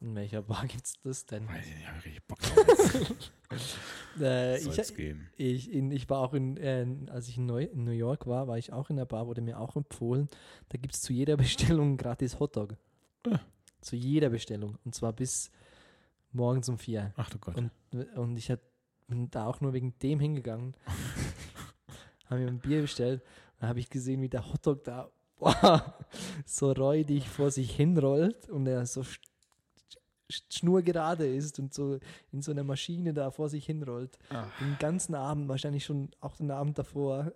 [0.00, 1.48] In welcher Bar gibt's das denn?
[1.48, 3.30] Weiß ich nicht, habe ich richtig Bock drauf.
[4.18, 5.28] Äh, ich, geben.
[5.36, 8.48] ich, in, ich war auch in, äh, als ich in, Neu in New York war,
[8.48, 10.28] war ich auch in der Bar, wurde mir auch empfohlen,
[10.70, 12.76] da gibt es zu jeder Bestellung ein gratis Hotdog.
[13.28, 13.40] Ah.
[13.82, 14.78] Zu jeder Bestellung.
[14.84, 15.50] Und zwar bis
[16.32, 17.12] morgens um vier.
[17.16, 17.56] Ach du Gott.
[17.56, 17.70] Und,
[18.16, 18.60] und ich hab,
[19.06, 20.74] bin da auch nur wegen dem hingegangen.
[22.30, 23.22] habe mir ein Bier bestellt.
[23.60, 25.94] Dann habe ich gesehen, wie der Hotdog da boah,
[26.44, 29.04] so räudig vor sich hinrollt und er so
[30.28, 31.98] schnurgerade ist und so
[32.32, 34.18] in so einer Maschine da vor sich hinrollt.
[34.30, 37.32] Ah, Den ganzen Abend, wahrscheinlich schon auch den Abend davor.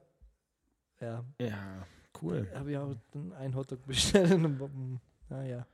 [1.01, 1.87] Ja, ja,
[2.23, 2.49] cool.
[2.55, 4.33] habe ich auch dann einen Hotdog bestellt.
[4.33, 5.67] Und, mm, naja.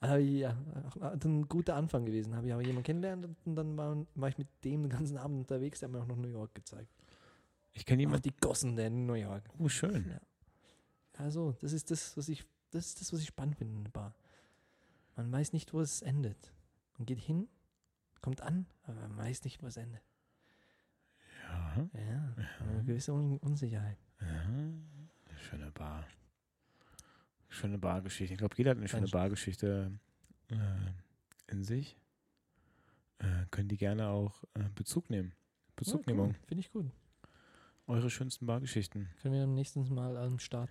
[0.00, 0.56] Aber ja,
[1.22, 2.34] ein guter Anfang gewesen.
[2.34, 5.40] Habe ich auch jemanden kennengelernt und dann war, war ich mit dem den ganzen Abend
[5.40, 5.80] unterwegs.
[5.80, 6.90] Der hat mir auch noch New York gezeigt.
[7.72, 8.22] Ich kenne jemanden.
[8.22, 9.44] die Gossen der in New York.
[9.58, 10.18] Oh, schön.
[11.18, 13.90] Also, das ist das, was ich, das ist das, was ich spannend finde in der
[13.90, 14.14] Bar.
[15.20, 16.50] Man weiß nicht, wo es endet.
[16.96, 17.46] Man geht hin,
[18.22, 20.02] kommt an, aber man weiß nicht, wo es endet.
[21.46, 23.98] Ja, Ja, eine gewisse Un Unsicherheit.
[24.22, 24.46] ja.
[25.36, 26.06] Schöne Bar.
[27.50, 28.32] Schöne Bargeschichte.
[28.32, 29.08] Ich glaube, jeder hat eine schöne.
[29.08, 29.92] Bargeschichte
[30.48, 30.56] äh,
[31.52, 31.98] in sich.
[33.18, 35.34] Äh, können die gerne auch äh, Bezug nehmen.
[35.76, 36.30] Bezugnehmung.
[36.30, 36.46] Ja, cool.
[36.46, 36.90] Finde ich gut.
[37.90, 39.08] Eure schönsten Bargeschichten.
[39.20, 40.70] Können wir am nächsten Mal am Start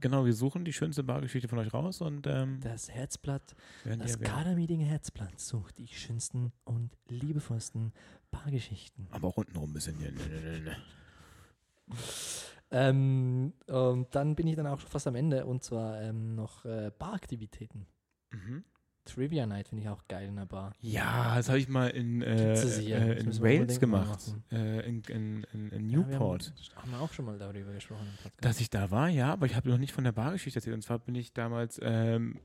[0.00, 3.54] Genau, wir suchen die schönste Bargeschichte von euch raus und ähm, das Herzblatt,
[3.84, 4.18] das.
[4.18, 7.92] Kadermeeting Herzblatt sucht die schönsten und liebevollsten
[8.30, 9.06] Bargeschichten.
[9.10, 10.12] Aber auch untenrum ein bisschen hier.
[12.70, 16.64] Ähm, und dann bin ich dann auch schon fast am Ende und zwar ähm, noch
[16.64, 17.86] äh, Baraktivitäten.
[18.32, 18.64] Mhm.
[19.04, 20.72] Trivia Night finde ich auch geil in der Bar.
[20.80, 24.20] Ja, das habe ich mal in, äh, äh, in Wales gemacht.
[24.50, 26.52] Äh, in, in, in, in Ja, Newport.
[26.74, 28.44] haben, haben wir auch schon mal darüber gesprochen im Podcast.
[28.44, 30.74] Dass ich da war, ja, aber ich habe noch nicht von der Bargeschichte erzählt.
[30.74, 32.40] Und zwar bin ich damals, ähm,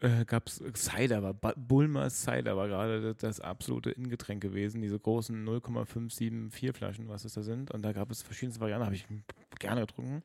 [0.00, 4.82] äh, gab es Cider, war Ba- Bulmer Cider war gerade das, das absolute Ingetränk gewesen.
[4.82, 7.70] Diese großen 0,574 Flaschen, was es da sind.
[7.70, 9.06] Und da gab es verschiedenste Varianten, habe ich
[9.58, 10.22] gerne getrunken.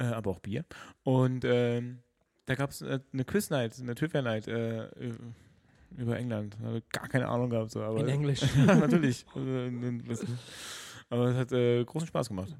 [0.00, 0.64] Äh, aber auch Bier.
[1.02, 2.00] Und ähm,
[2.48, 4.88] da gab es äh, eine Quiz-Night, eine Trivia-Night äh,
[5.96, 6.56] über England.
[6.62, 7.70] Habe gar keine Ahnung gehabt.
[7.70, 8.40] So, aber in Englisch.
[8.56, 9.26] ja, natürlich.
[9.34, 10.26] Also,
[11.10, 12.56] Aber es hat äh, großen Spaß gemacht.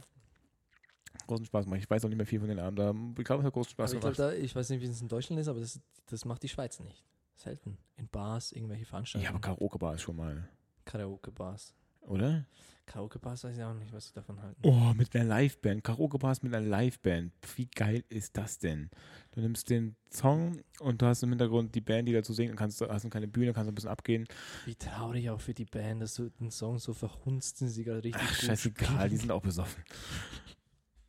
[1.26, 1.80] Großen Spaß gemacht.
[1.80, 2.80] Ich weiß auch nicht mehr viel von den Abend.
[2.80, 4.32] aber Ich glaube, es hat großen Spaß aber ich, glaub, gemacht.
[4.38, 6.80] da, ich weiß nicht, wie es in Deutschland ist, aber das, das macht die Schweiz
[6.80, 7.02] nicht.
[7.36, 7.78] Selten.
[7.96, 9.28] In Bars, irgendwelche Ja, Veranstaltungen.
[9.34, 10.48] aber Karaoke-Bar ist schon mal,
[10.84, 11.74] Karaoke-Bars.
[12.00, 12.44] oder?
[12.88, 14.60] Karaoke-Bars weiß ich auch nicht, was sie davon halten.
[14.62, 15.84] Oh, mit einer Liveband.
[15.84, 17.32] Karaoke-Bars mit einer Liveband.
[17.56, 18.90] Wie geil ist das denn?
[19.32, 22.56] Du nimmst den Song und du hast im Hintergrund die Band, die dazu singt und
[22.56, 24.26] kannst, hast keine Bühne, kannst ein bisschen abgehen.
[24.64, 28.02] Wie traurig auch für die Band, dass du den Song so verhunzt, den sie gerade
[28.02, 29.10] richtig Ach, gut scheißegal, spielen.
[29.10, 29.84] die sind auch besoffen.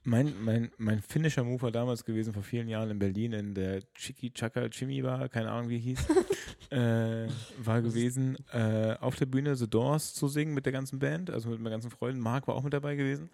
[0.10, 3.84] Mein, mein, mein finnischer Move war damals gewesen, vor vielen Jahren in Berlin, in der
[3.94, 6.00] Chiki Chaka Chimmy Bar, keine Ahnung wie hieß,
[6.72, 7.28] äh,
[7.60, 11.50] war gewesen, äh, auf der Bühne The Doors zu singen mit der ganzen Band, also
[11.50, 12.22] mit meinen ganzen Freunden.
[12.22, 13.30] Marc war auch mit dabei gewesen.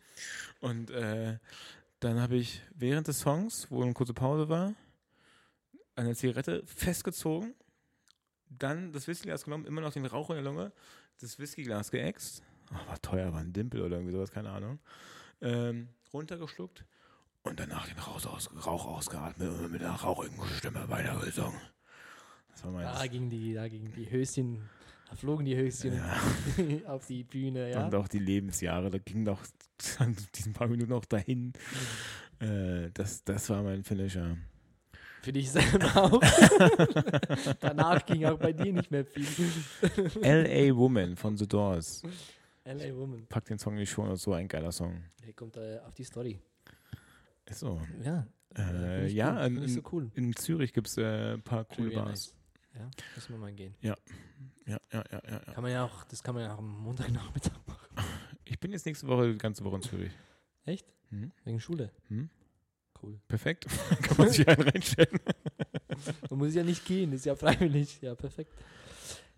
[0.59, 1.37] Und äh,
[2.01, 4.73] dann habe ich während des Songs, wo eine kurze Pause war,
[5.95, 7.53] eine Zigarette festgezogen,
[8.49, 10.73] dann das Whiskyglas genommen, immer noch den Rauch in der Lunge,
[11.21, 12.43] das Whiskyglas geäxt.
[12.69, 14.79] Oh, war teuer, war ein Dimpel oder irgendwie sowas, keine Ahnung.
[15.41, 16.85] Ähm, runtergeschluckt
[17.43, 21.59] und danach den Rauch, aus, Rauch ausgeatmet und mit einer rauchigen Stimme weitergesungen.
[22.51, 22.81] Das war.
[22.81, 24.69] Da gingen die, da gingen die Höschen,
[25.09, 26.87] da flogen die Höschen Ja.
[26.91, 27.85] auf die Bühne, ja.
[27.85, 29.41] Und auch die Lebensjahre, da ging doch
[29.99, 31.53] an diesen paar Minuten noch dahin.
[32.39, 34.37] Äh, das, das war mein Finisher.
[35.21, 36.21] Für dich selber auch.
[37.59, 39.25] Danach ging auch bei dir nicht mehr viel.
[40.21, 40.75] L.A.
[40.75, 42.03] Woman von The Doors.
[42.65, 43.27] LA Woman.
[43.27, 45.03] Pack den Song in die Show, das ist so ein geiler Song.
[45.25, 46.39] Der kommt äh, auf die Story.
[47.45, 47.79] Ist so.
[48.03, 48.27] Ja.
[48.57, 49.57] Äh, ich ja, cool.
[49.57, 50.11] In, so cool.
[50.15, 52.33] in Zürich gibt es äh, ein paar coole Trivia Bars.
[52.73, 53.75] Ja, müssen wir mal gehen.
[53.81, 53.95] Ja,
[54.65, 55.39] ja, ja, ja, ja.
[55.53, 57.87] Kann man ja auch, das kann man ja auch am Montagnachmittag machen.
[58.47, 60.11] Ich bin jetzt nächste Woche die ganze Woche in Zürich.
[60.65, 60.85] Echt?
[61.09, 61.31] Hm?
[61.45, 61.91] Wegen Schule.
[62.09, 62.29] Hm?
[63.01, 63.19] Cool.
[63.27, 63.65] Perfekt.
[64.03, 65.19] Kann man sich einen reinstellen.
[66.29, 67.99] Man muss ja nicht gehen, ist ja freiwillig.
[68.03, 68.51] Ja, perfekt.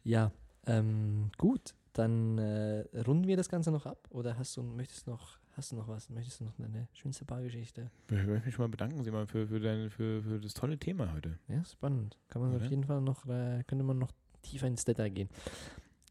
[0.04, 0.34] Ja,
[0.66, 1.74] ähm, gut.
[1.98, 4.08] Dann äh, runden wir das Ganze noch ab.
[4.12, 6.12] Oder hast du möchtest noch, hast du noch was?
[6.12, 7.90] Möchtest du noch eine schönste Bargeschichte?
[8.12, 11.12] Ich möchte mich schon mal bedanken, Simon, für, für, dein, für, für das tolle Thema
[11.12, 11.40] heute.
[11.48, 12.16] Ja, spannend.
[12.30, 12.64] Kann man Oder?
[12.64, 14.12] auf jeden Fall noch, äh, könnte man noch
[14.44, 15.30] tiefer ins Detail gehen.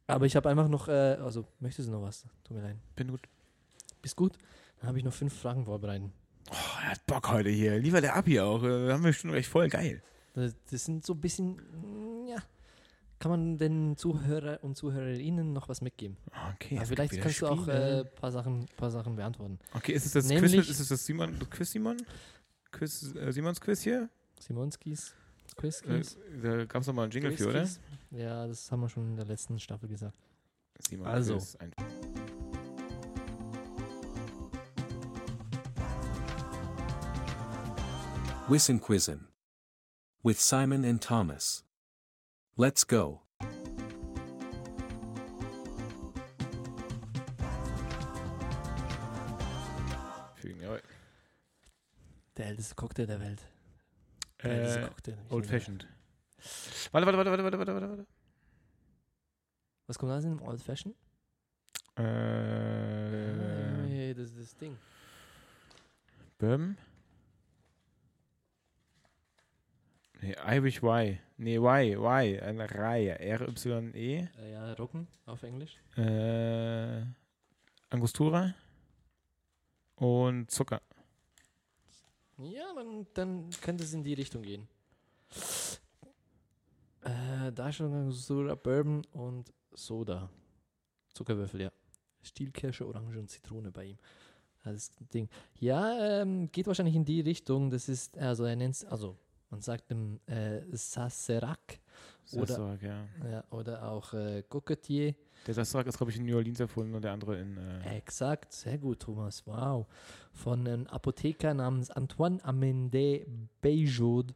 [0.09, 2.26] Aber ich habe einfach noch, äh, also möchtest du noch was?
[2.43, 2.76] Tut mir leid.
[2.97, 3.22] Bin gut.
[4.03, 4.37] Bist gut?
[4.80, 6.11] Dann habe ich noch fünf Fragen vorbereitet.
[6.51, 7.78] Oh, er hat Bock heute hier.
[7.78, 8.64] Liefert er ab hier auch.
[8.64, 10.03] Äh, haben wir schon recht voll geil.
[10.34, 11.61] Das, das sind so ein bisschen,
[13.19, 16.17] kann man den Zuhörer und Zuhörerinnen noch was mitgeben?
[16.55, 18.01] Okay, es vielleicht kannst du wieder auch Spiele.
[18.01, 19.59] ein äh, paar, Sachen, paar Sachen beantworten.
[19.75, 20.69] okay, ist es das nämlich- Quiz?
[20.69, 21.97] Ist es das Simon, Quiz Simon?
[22.73, 24.09] Quiz, äh, Simons Quiz hier?
[24.39, 25.14] Simonskis,
[25.49, 27.67] Äh, Quizkis, da gab es noch mal einen Jingle für, oder?
[28.11, 30.19] Ja, das haben wir schon in der letzten Staffel gesagt.
[30.87, 31.35] Simon Also.
[31.37, 31.57] Quiz.
[31.57, 31.73] Ein
[38.49, 39.27] Wissin Quizzin.
[40.23, 41.64] With Simon and Thomas.
[42.57, 43.22] Let's go.
[50.36, 50.82] Fügen, jawohl.
[52.36, 53.40] Der älteste Cocktail der Welt.
[54.42, 55.18] Der älteste Äh, Cocktail.
[55.26, 55.88] Ich Old Fashioned.
[56.92, 58.07] Warte, warte, warte, warte, warte, warte, warte, warte.
[59.86, 60.94] Was kommt da in Old Fashion?
[61.96, 62.02] Äh,
[63.88, 64.76] Hey, das ist das Ding.
[66.38, 66.76] Bourbon?
[70.23, 71.19] Nee, Irish Y.
[71.37, 72.41] Nee, Y, Y.
[72.41, 73.19] Eine Reihe.
[73.19, 74.29] R-Y-E.
[74.39, 75.79] Äh, ja, Rocken auf Englisch.
[75.97, 77.03] Äh,
[77.91, 78.55] Angostura.
[79.97, 80.81] Und Zucker.
[82.39, 84.69] Ja, dann, dann könnte es in die Richtung gehen.
[87.03, 90.29] Äh, da schon Soda, Bourbon und Soda.
[91.14, 91.73] Zuckerwürfel, ja.
[92.23, 93.99] Stielkirsche, Orange und Zitrone bei ihm.
[94.64, 95.29] Das Ding.
[95.61, 97.71] Ja, ähm, geht wahrscheinlich in die Richtung.
[97.71, 99.17] Das ist, also er nennt es, also
[99.51, 101.80] man sagt im äh, Sacerac
[102.32, 103.09] Oder- ja.
[103.30, 105.14] ja, oder auch äh, Coquetier.
[105.47, 107.57] Der Sassorak ist, glaube ich, in New Orleans erfunden und der andere in.
[107.57, 109.47] Äh, Exakt, sehr gut, Thomas.
[109.47, 109.86] Wow.
[110.32, 113.24] Von einem Apotheker namens Antoine Amende
[113.61, 114.34] Bejoud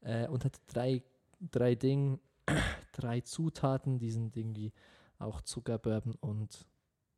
[0.00, 1.02] äh, und hat drei,
[1.40, 2.18] drei Dinge,
[2.92, 4.72] drei Zutaten, die sind irgendwie
[5.18, 6.66] auch Zucker, Bourbon und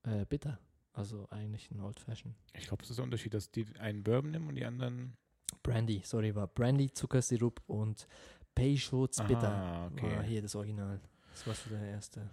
[0.03, 0.59] äh, Bitter.
[0.93, 2.35] Also eigentlich ein Old Fashion.
[2.53, 5.17] ich glaube, das ist der Unterschied, dass die einen Bourbon nehmen und die anderen.
[5.63, 8.07] Brandy, sorry, war Brandy, Zuckersirup und
[8.55, 9.49] Peychaud's Bitter.
[9.49, 10.17] Ah, okay.
[10.17, 11.01] War hier das Original.
[11.33, 12.31] Das war so der erste.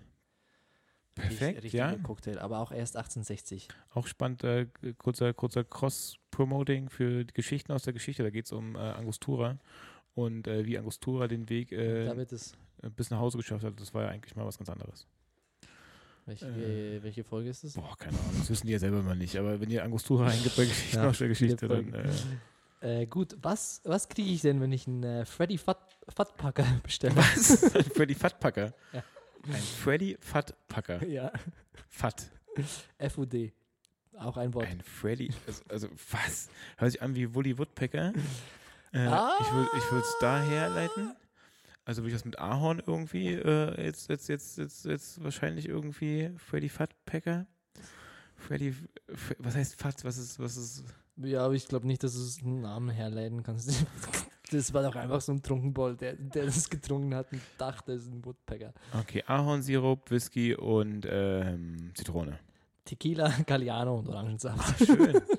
[1.16, 1.96] Perfekt, ja.
[1.98, 3.68] Cocktail, aber auch erst 1860.
[3.94, 4.68] Auch spannend, äh,
[4.98, 8.24] kurzer, kurzer Cross-Promoting für die Geschichten aus der Geschichte.
[8.24, 9.58] Da geht es um äh, Angostura
[10.14, 12.54] und äh, wie Angostura den Weg äh, es.
[12.96, 13.80] bis nach Hause geschafft hat.
[13.80, 15.06] Das war ja eigentlich mal was ganz anderes.
[16.26, 17.74] Welche, äh, welche Folge ist es?
[17.74, 19.36] Boah, keine Ahnung, das wissen die ja selber mal nicht.
[19.38, 21.94] Aber wenn ihr Angostura eingibt bei Geschichten Ja, aus der Geschichte, dann
[22.82, 25.78] äh, gut, was, was kriege ich denn, wenn ich einen äh, Freddy Fat,
[26.14, 27.16] Fatpacker bestelle?
[27.16, 27.64] was?
[27.76, 28.74] Ein Freddy Fatpacker.
[28.94, 29.04] Ja.
[29.48, 31.06] Ein Freddy Fatpacker.
[31.08, 31.32] ja.
[31.88, 32.30] Fat.
[33.10, 33.54] FUD.
[34.18, 34.68] Auch ein Wort.
[34.68, 35.34] Ein Freddy.
[35.48, 36.50] Also, also was?
[36.78, 38.14] Hört sich an wie Woody Woodpecker.
[38.94, 39.38] Äh, Ah.
[39.40, 41.16] Ich würde ich es da herleiten.
[41.86, 46.30] Also würde ich das mit Ahorn irgendwie äh, jetzt, jetzt, jetzt, jetzt, jetzt wahrscheinlich irgendwie
[46.38, 47.48] Freddy Fatpacker.
[48.36, 48.76] Freddy,
[49.40, 50.04] was heißt Fat?
[50.04, 50.84] Was ist, was ist?
[51.18, 53.86] Ja, aber ich glaube nicht, dass du es einen Namen herleiten kannst.
[54.52, 58.02] Das war doch einfach so ein Trunkenbold, der, der das getrunken hat und dachte, es
[58.02, 58.74] ist ein Woodpecker.
[59.00, 62.38] Okay, Ahornsirup, Whisky und ähm, Zitrone.
[62.84, 64.86] Tequila, Galliano und Orangensaft.
[64.86, 65.22] Schön.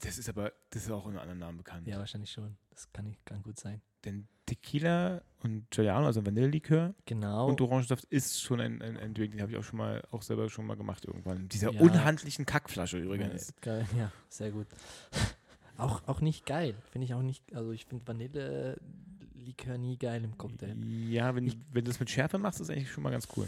[0.00, 1.86] Das ist aber, das ist auch unter anderen Namen bekannt.
[1.88, 2.56] Ja, wahrscheinlich schon.
[2.70, 3.82] Das kann, nicht, kann gut sein.
[4.04, 7.48] Denn Tequila und Giuliano, also Vanillelikör Genau.
[7.48, 10.22] und Orangensaft ist schon ein, ein, ein Drink, den habe ich auch schon mal, auch
[10.22, 11.36] selber schon mal gemacht irgendwann.
[11.36, 11.80] In dieser Ja.
[11.80, 13.50] unhandlichen Kackflasche übrigens.
[13.50, 14.66] Äh, geil, ja, sehr gut.
[15.76, 16.74] Auch, auch nicht geil.
[16.90, 17.54] Finde ich auch nicht.
[17.54, 20.74] Also, ich finde Vanille-Likör nie geil im Cocktail.
[21.08, 23.46] Ja, wenn, wenn du das mit Schärfe machst, ist eigentlich schon mal ganz cool.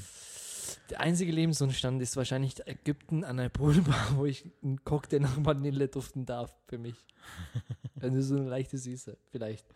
[0.90, 5.88] Der einzige Lebensumstand ist wahrscheinlich Ägypten an der Poolbar, wo ich einen Cocktail nach Vanille
[5.88, 6.94] duften darf für mich.
[8.00, 9.66] Also so eine leichte Süße, vielleicht.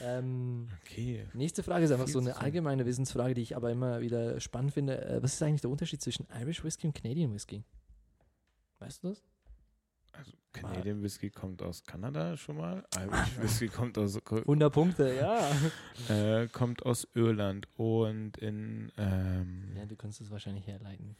[0.00, 1.26] Ähm, Okay.
[1.34, 5.04] nächste Frage ist einfach so eine allgemeine Wissensfrage, die ich aber immer wieder spannend finde.
[5.04, 7.64] Äh, was ist eigentlich der Unterschied zwischen Irish Whisky und Canadian Whisky?
[8.80, 9.22] Weißt du das?
[10.12, 12.84] Also Canadian Whisky kommt aus Kanada schon mal.
[12.96, 15.50] Irish Whisky kommt aus, 100 Punkte, ja.
[16.42, 21.16] äh, kommt aus Irland und in ähm, Ja, du kannst es wahrscheinlich herleiten.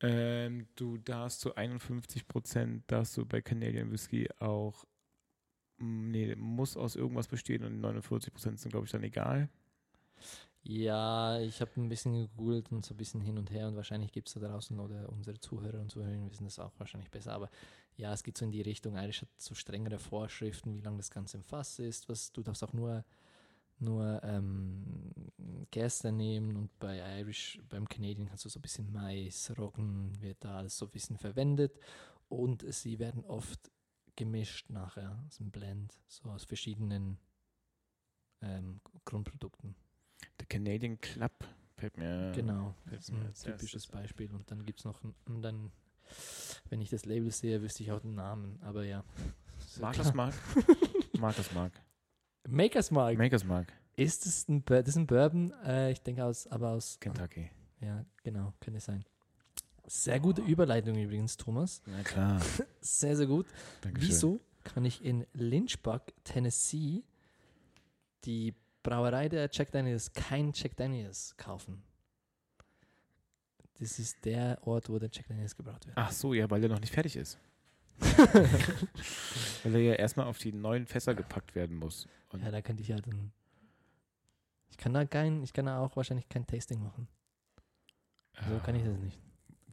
[0.00, 4.84] ähm, du darfst zu 51 Prozent darfst du bei Canadian Whisky auch
[5.78, 9.48] nee, muss aus irgendwas bestehen und 49 Prozent sind glaube ich dann egal.
[10.66, 14.12] Ja, ich habe ein bisschen gegoogelt und so ein bisschen hin und her und wahrscheinlich
[14.12, 17.32] gibt es da draußen oder unsere Zuhörer und Zuhörerinnen wissen das auch wahrscheinlich besser.
[17.34, 17.50] Aber
[17.96, 18.96] ja, es geht so in die Richtung.
[18.96, 22.08] Irish hat so strengere Vorschriften, wie lange das Ganze im Fass ist.
[22.08, 23.04] Was, du darfst auch nur,
[23.78, 25.12] nur ähm,
[25.70, 30.38] Gerste nehmen und bei Irish, beim Canadian kannst du so ein bisschen Mais, Roggen, wird
[30.40, 31.78] da alles so ein bisschen verwendet
[32.28, 33.70] und sie werden oft
[34.16, 37.18] gemischt nachher, so ein Blend, so aus verschiedenen
[38.42, 39.74] ähm, Grundprodukten.
[40.40, 41.32] Der Canadian Club
[41.76, 42.32] fällt mir.
[42.34, 43.86] Genau, fällt das ist ein typisches.
[43.86, 44.32] Beispiel.
[44.32, 45.72] Und dann gibt es noch einen anderen,
[46.68, 48.60] wenn ich das Label sehe, wüsste ich auch den Namen.
[48.62, 49.04] Aber ja.
[49.58, 50.14] Ist ja Markus.
[50.14, 50.34] Mark.
[51.18, 51.72] Markus Mark.
[52.48, 53.16] Makers Mark.
[53.18, 53.72] Makers Mark.
[53.96, 55.52] ist es ein, Bur- das ist ein Bourbon?
[55.64, 56.98] Äh, ich denke aus, aber aus.
[57.00, 57.50] Kentucky.
[57.80, 59.04] Ja, genau, könnte sein.
[59.86, 61.82] Sehr gute Überleitung übrigens, Thomas.
[61.86, 62.40] Na klar.
[62.80, 63.46] Sehr, sehr gut.
[63.82, 64.08] Dankeschön.
[64.08, 67.02] Wieso kann ich in Lynchburg, Tennessee,
[68.24, 71.82] die Brauerei der Jack Daniels kein Jack Daniels kaufen?
[73.78, 75.96] Das ist der Ort, wo der Jack Daniels gebraut wird.
[75.96, 77.38] Ach so, ja, weil er noch nicht fertig ist.
[79.62, 82.08] Weil er ja erstmal auf die neuen Fässer gepackt werden muss.
[82.30, 83.32] Und Ja, da könnte ich ja dann.
[84.68, 87.06] Ich kann da kein, ich kann da auch wahrscheinlich kein Tasting machen.
[88.48, 89.18] So kann ich das nicht.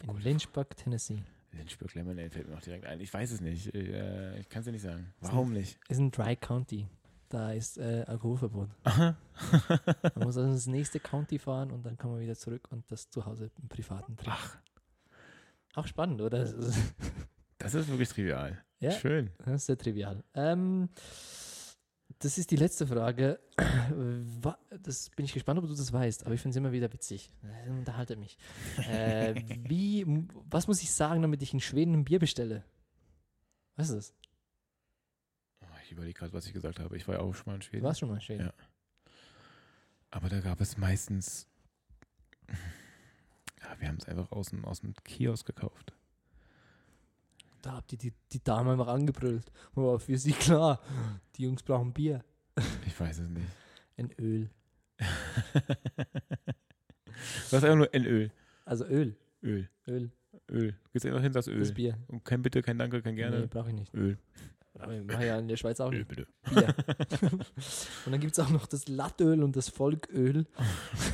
[0.03, 0.23] In Gut.
[0.23, 1.23] Lynchburg, Tennessee.
[1.51, 2.99] Lynchburg Lemonade fällt mir noch direkt ein.
[3.01, 3.67] Ich weiß es nicht.
[3.75, 5.13] Ich, äh, ich kann es dir nicht sagen.
[5.19, 5.77] Warum nicht?
[5.89, 6.87] Ist ein Dry County.
[7.29, 8.69] Da ist äh, Alkoholverbot.
[8.83, 9.15] Aha.
[10.15, 13.09] Man muss also ins nächste County fahren und dann kann man wieder zurück und das
[13.09, 14.33] zu Hause im Privaten trinken.
[14.33, 14.57] Ach,
[15.75, 16.39] Auch spannend, oder?
[16.39, 16.77] Das ist,
[17.57, 18.61] das ist wirklich trivial.
[18.79, 19.29] ja, Schön.
[19.39, 20.23] das ist sehr trivial.
[20.33, 20.89] Ähm,
[22.21, 23.39] das ist die letzte Frage.
[24.83, 27.31] Das bin ich gespannt, ob du das weißt, aber ich finde es immer wieder witzig.
[27.67, 28.37] Unterhalte mich.
[28.77, 29.35] Äh,
[29.67, 30.05] wie,
[30.49, 32.63] was muss ich sagen, damit ich in Schweden ein Bier bestelle?
[33.75, 34.13] Was ist das?
[35.61, 36.97] Oh, ich überlege gerade, was ich gesagt habe.
[36.97, 37.81] Ich war ja auch schon mal in Schweden.
[37.81, 38.45] Du warst schon mal in Schweden.
[38.47, 38.53] Ja.
[40.09, 41.47] Aber da gab es meistens.
[43.61, 45.93] Ja, wir haben es einfach aus dem, aus dem Kiosk gekauft.
[47.61, 49.51] Da habt ihr die, die Dame einfach angebrüllt.
[49.75, 50.81] Oh, für sie klar.
[51.35, 52.23] Die Jungs brauchen Bier.
[52.85, 53.47] Ich weiß es nicht.
[53.97, 54.49] Ein Öl.
[54.97, 55.05] Du
[57.51, 58.31] hast einfach nur ein Öl.
[58.65, 59.15] Also Öl.
[59.43, 59.69] Öl.
[59.87, 60.11] Öl.
[60.49, 60.75] Öl.
[60.91, 61.71] Gehst einfach hin, Das Öl.
[61.71, 61.97] Bier.
[62.07, 63.41] Und kein Bitte, kein Danke, kein Gerne.
[63.41, 63.93] Nee, brauche ich nicht.
[63.93, 64.17] Öl.
[64.79, 66.27] Aber ja in der Schweiz auch Öl, bitte.
[66.49, 66.73] Bier.
[68.05, 70.45] und dann gibt es auch noch das Lattöl und das Volköl.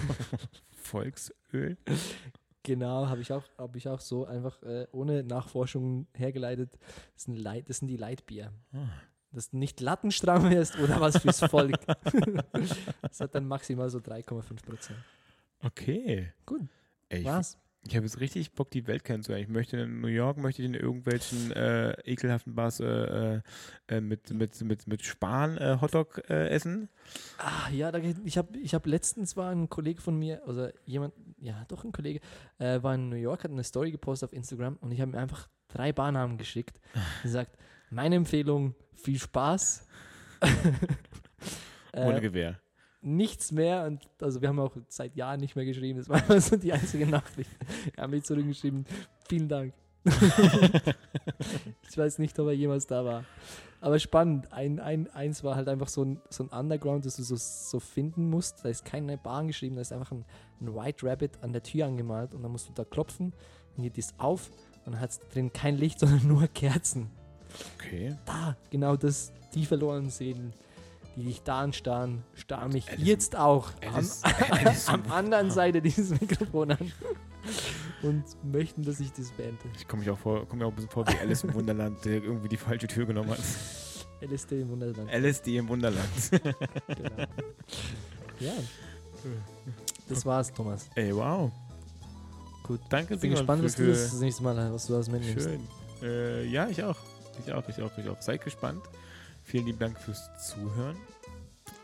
[0.71, 1.77] Volksöl.
[2.68, 6.78] Genau, habe ich, auch- hab ich auch so einfach äh, ohne Nachforschung hergeleitet.
[7.13, 8.51] Das sind, Light, das sind die Leitbier.
[8.74, 8.89] Ah.
[9.32, 11.78] dass du nicht lattenstramm wirst oder was fürs Volk.
[13.01, 14.99] das hat dann maximal so 3,5 Prozent.
[15.61, 16.34] Okay.
[16.45, 16.61] Gut,
[17.09, 17.57] Ey, ich Was?
[17.88, 19.43] Ich habe jetzt richtig Bock, die Welt kennenzulernen.
[19.43, 23.41] Ich möchte in New York, möchte ich in irgendwelchen äh, ekelhaften Bars äh,
[23.88, 26.89] äh, mit, mit, mit, mit Span äh, Hotdog äh, essen.
[27.38, 31.13] Ah, ja, da, ich habe ich hab letztens war ein Kollege von mir, also jemand,
[31.39, 32.19] ja, doch ein Kollege,
[32.59, 35.19] äh, war in New York, hat eine Story gepostet auf Instagram und ich habe mir
[35.19, 37.57] einfach drei Barnamen geschickt und gesagt,
[37.89, 39.88] meine Empfehlung, viel Spaß.
[41.93, 42.59] Ohne äh, Gewehr.
[43.01, 46.41] Nichts mehr und also wir haben auch seit Jahren nicht mehr geschrieben, das war immer
[46.41, 47.49] so die einzige Nachricht.
[47.95, 48.85] Er hat mir zurückgeschrieben,
[49.27, 49.73] vielen Dank.
[51.89, 53.25] ich weiß nicht, ob er jemals da war.
[53.79, 54.51] Aber spannend.
[54.53, 57.79] Ein, ein, eins war halt einfach so ein, so ein Underground, das du so, so
[57.79, 58.63] finden musst.
[58.63, 60.25] Da ist keine Bahn geschrieben, da ist einfach ein,
[60.61, 63.33] ein White Rabbit an der Tür angemalt und dann musst du da klopfen,
[63.75, 64.49] dann geht das auf
[64.85, 67.09] und dann hat es drin kein Licht, sondern nur Kerzen.
[67.75, 68.15] Okay.
[68.25, 70.53] Da, genau das, die verlorenen Seelen,
[71.18, 75.82] die dich da anstarren, starren mich Alice- jetzt auch Alice- am, Alice- am anderen Seite
[75.82, 76.91] dieses Mikrofon an
[78.03, 79.57] und möchten, dass ich das beende.
[79.78, 82.03] Ich komme mir auch, vor- komm mir auch ein bisschen vor wie Alice im Wunderland,
[82.05, 83.39] der irgendwie die falsche Tür genommen hat.
[84.22, 85.11] LSD im Wunderland.
[85.11, 86.07] LSD im Wunderland.
[86.32, 87.28] Genau.
[88.39, 88.53] Ja.
[90.09, 90.89] Das war's, Thomas.
[90.95, 91.51] Ey, wow.
[92.63, 92.80] Gut.
[92.89, 95.47] Danke, Ich bin gespannt, was du das, das nächste Mal was du das mitnimmst.
[95.47, 95.61] Schön.
[96.01, 96.97] Äh, ja, ich auch.
[97.45, 98.22] Ich auch, ich auch, ich auch.
[98.22, 98.82] Seid gespannt.
[99.47, 100.97] Vielen lieben Dank fürs Zuhören.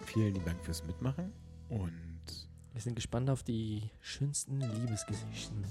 [0.05, 1.31] Vielen lieben Dank fürs Mitmachen.
[1.69, 1.93] Und
[2.73, 5.63] Wir sind gespannt auf die schönsten Liebesgeschichten.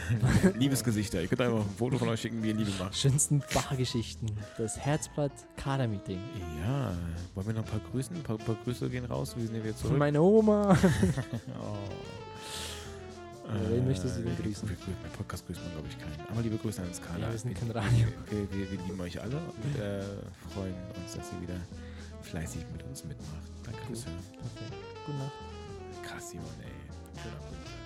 [0.58, 1.22] Liebesgesichter.
[1.22, 2.94] Ihr könnt einfach ein Foto von euch schicken, wie ihr Liebe macht.
[2.94, 4.30] Schönsten Bargeschichten.
[4.58, 6.20] Das Herzblatt Kader-Meeting.
[6.62, 6.92] Ja,
[7.34, 8.16] wollen wir noch ein paar grüßen?
[8.16, 9.34] Ein paar, paar Grüße gehen raus.
[9.34, 9.96] Wir sind ja wieder zurück.
[9.96, 10.76] Meine Oma.
[11.58, 11.76] Oh.
[13.54, 14.68] Ja, wen möchtest du denn wir- grüßen?
[14.68, 16.28] Wir, wir, mein Podcast grüßt man, glaube ich, keinen.
[16.30, 17.18] Aber liebe Grüße an Skala.
[17.26, 18.06] Ja, wir sind kein Radio.
[18.26, 20.02] Okay, wir, wir lieben euch alle und äh,
[20.54, 21.60] freuen uns, dass ihr wieder
[22.22, 23.50] fleißig mit uns mitmacht.
[23.64, 24.18] Danke fürs Hören.
[24.38, 24.74] Okay.
[25.06, 25.32] Gute Nacht.
[26.06, 27.20] Krass, Simon, ey.
[27.22, 27.79] Schöner Abend.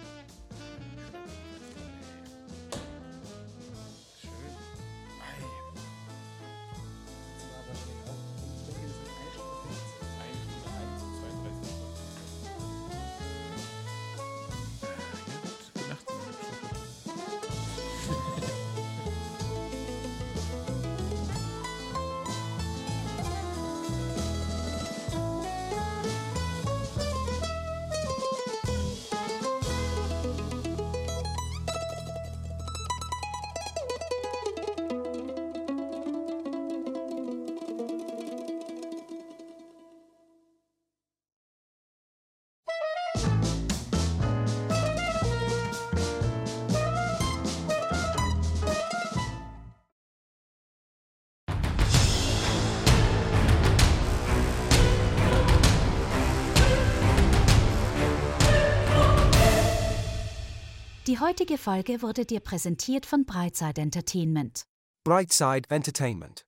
[61.14, 64.66] Die heutige Folge wurde dir präsentiert von Brightside Entertainment.
[65.04, 66.44] Brightside Entertainment.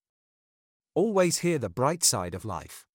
[0.92, 2.85] Always hear the bright side of life.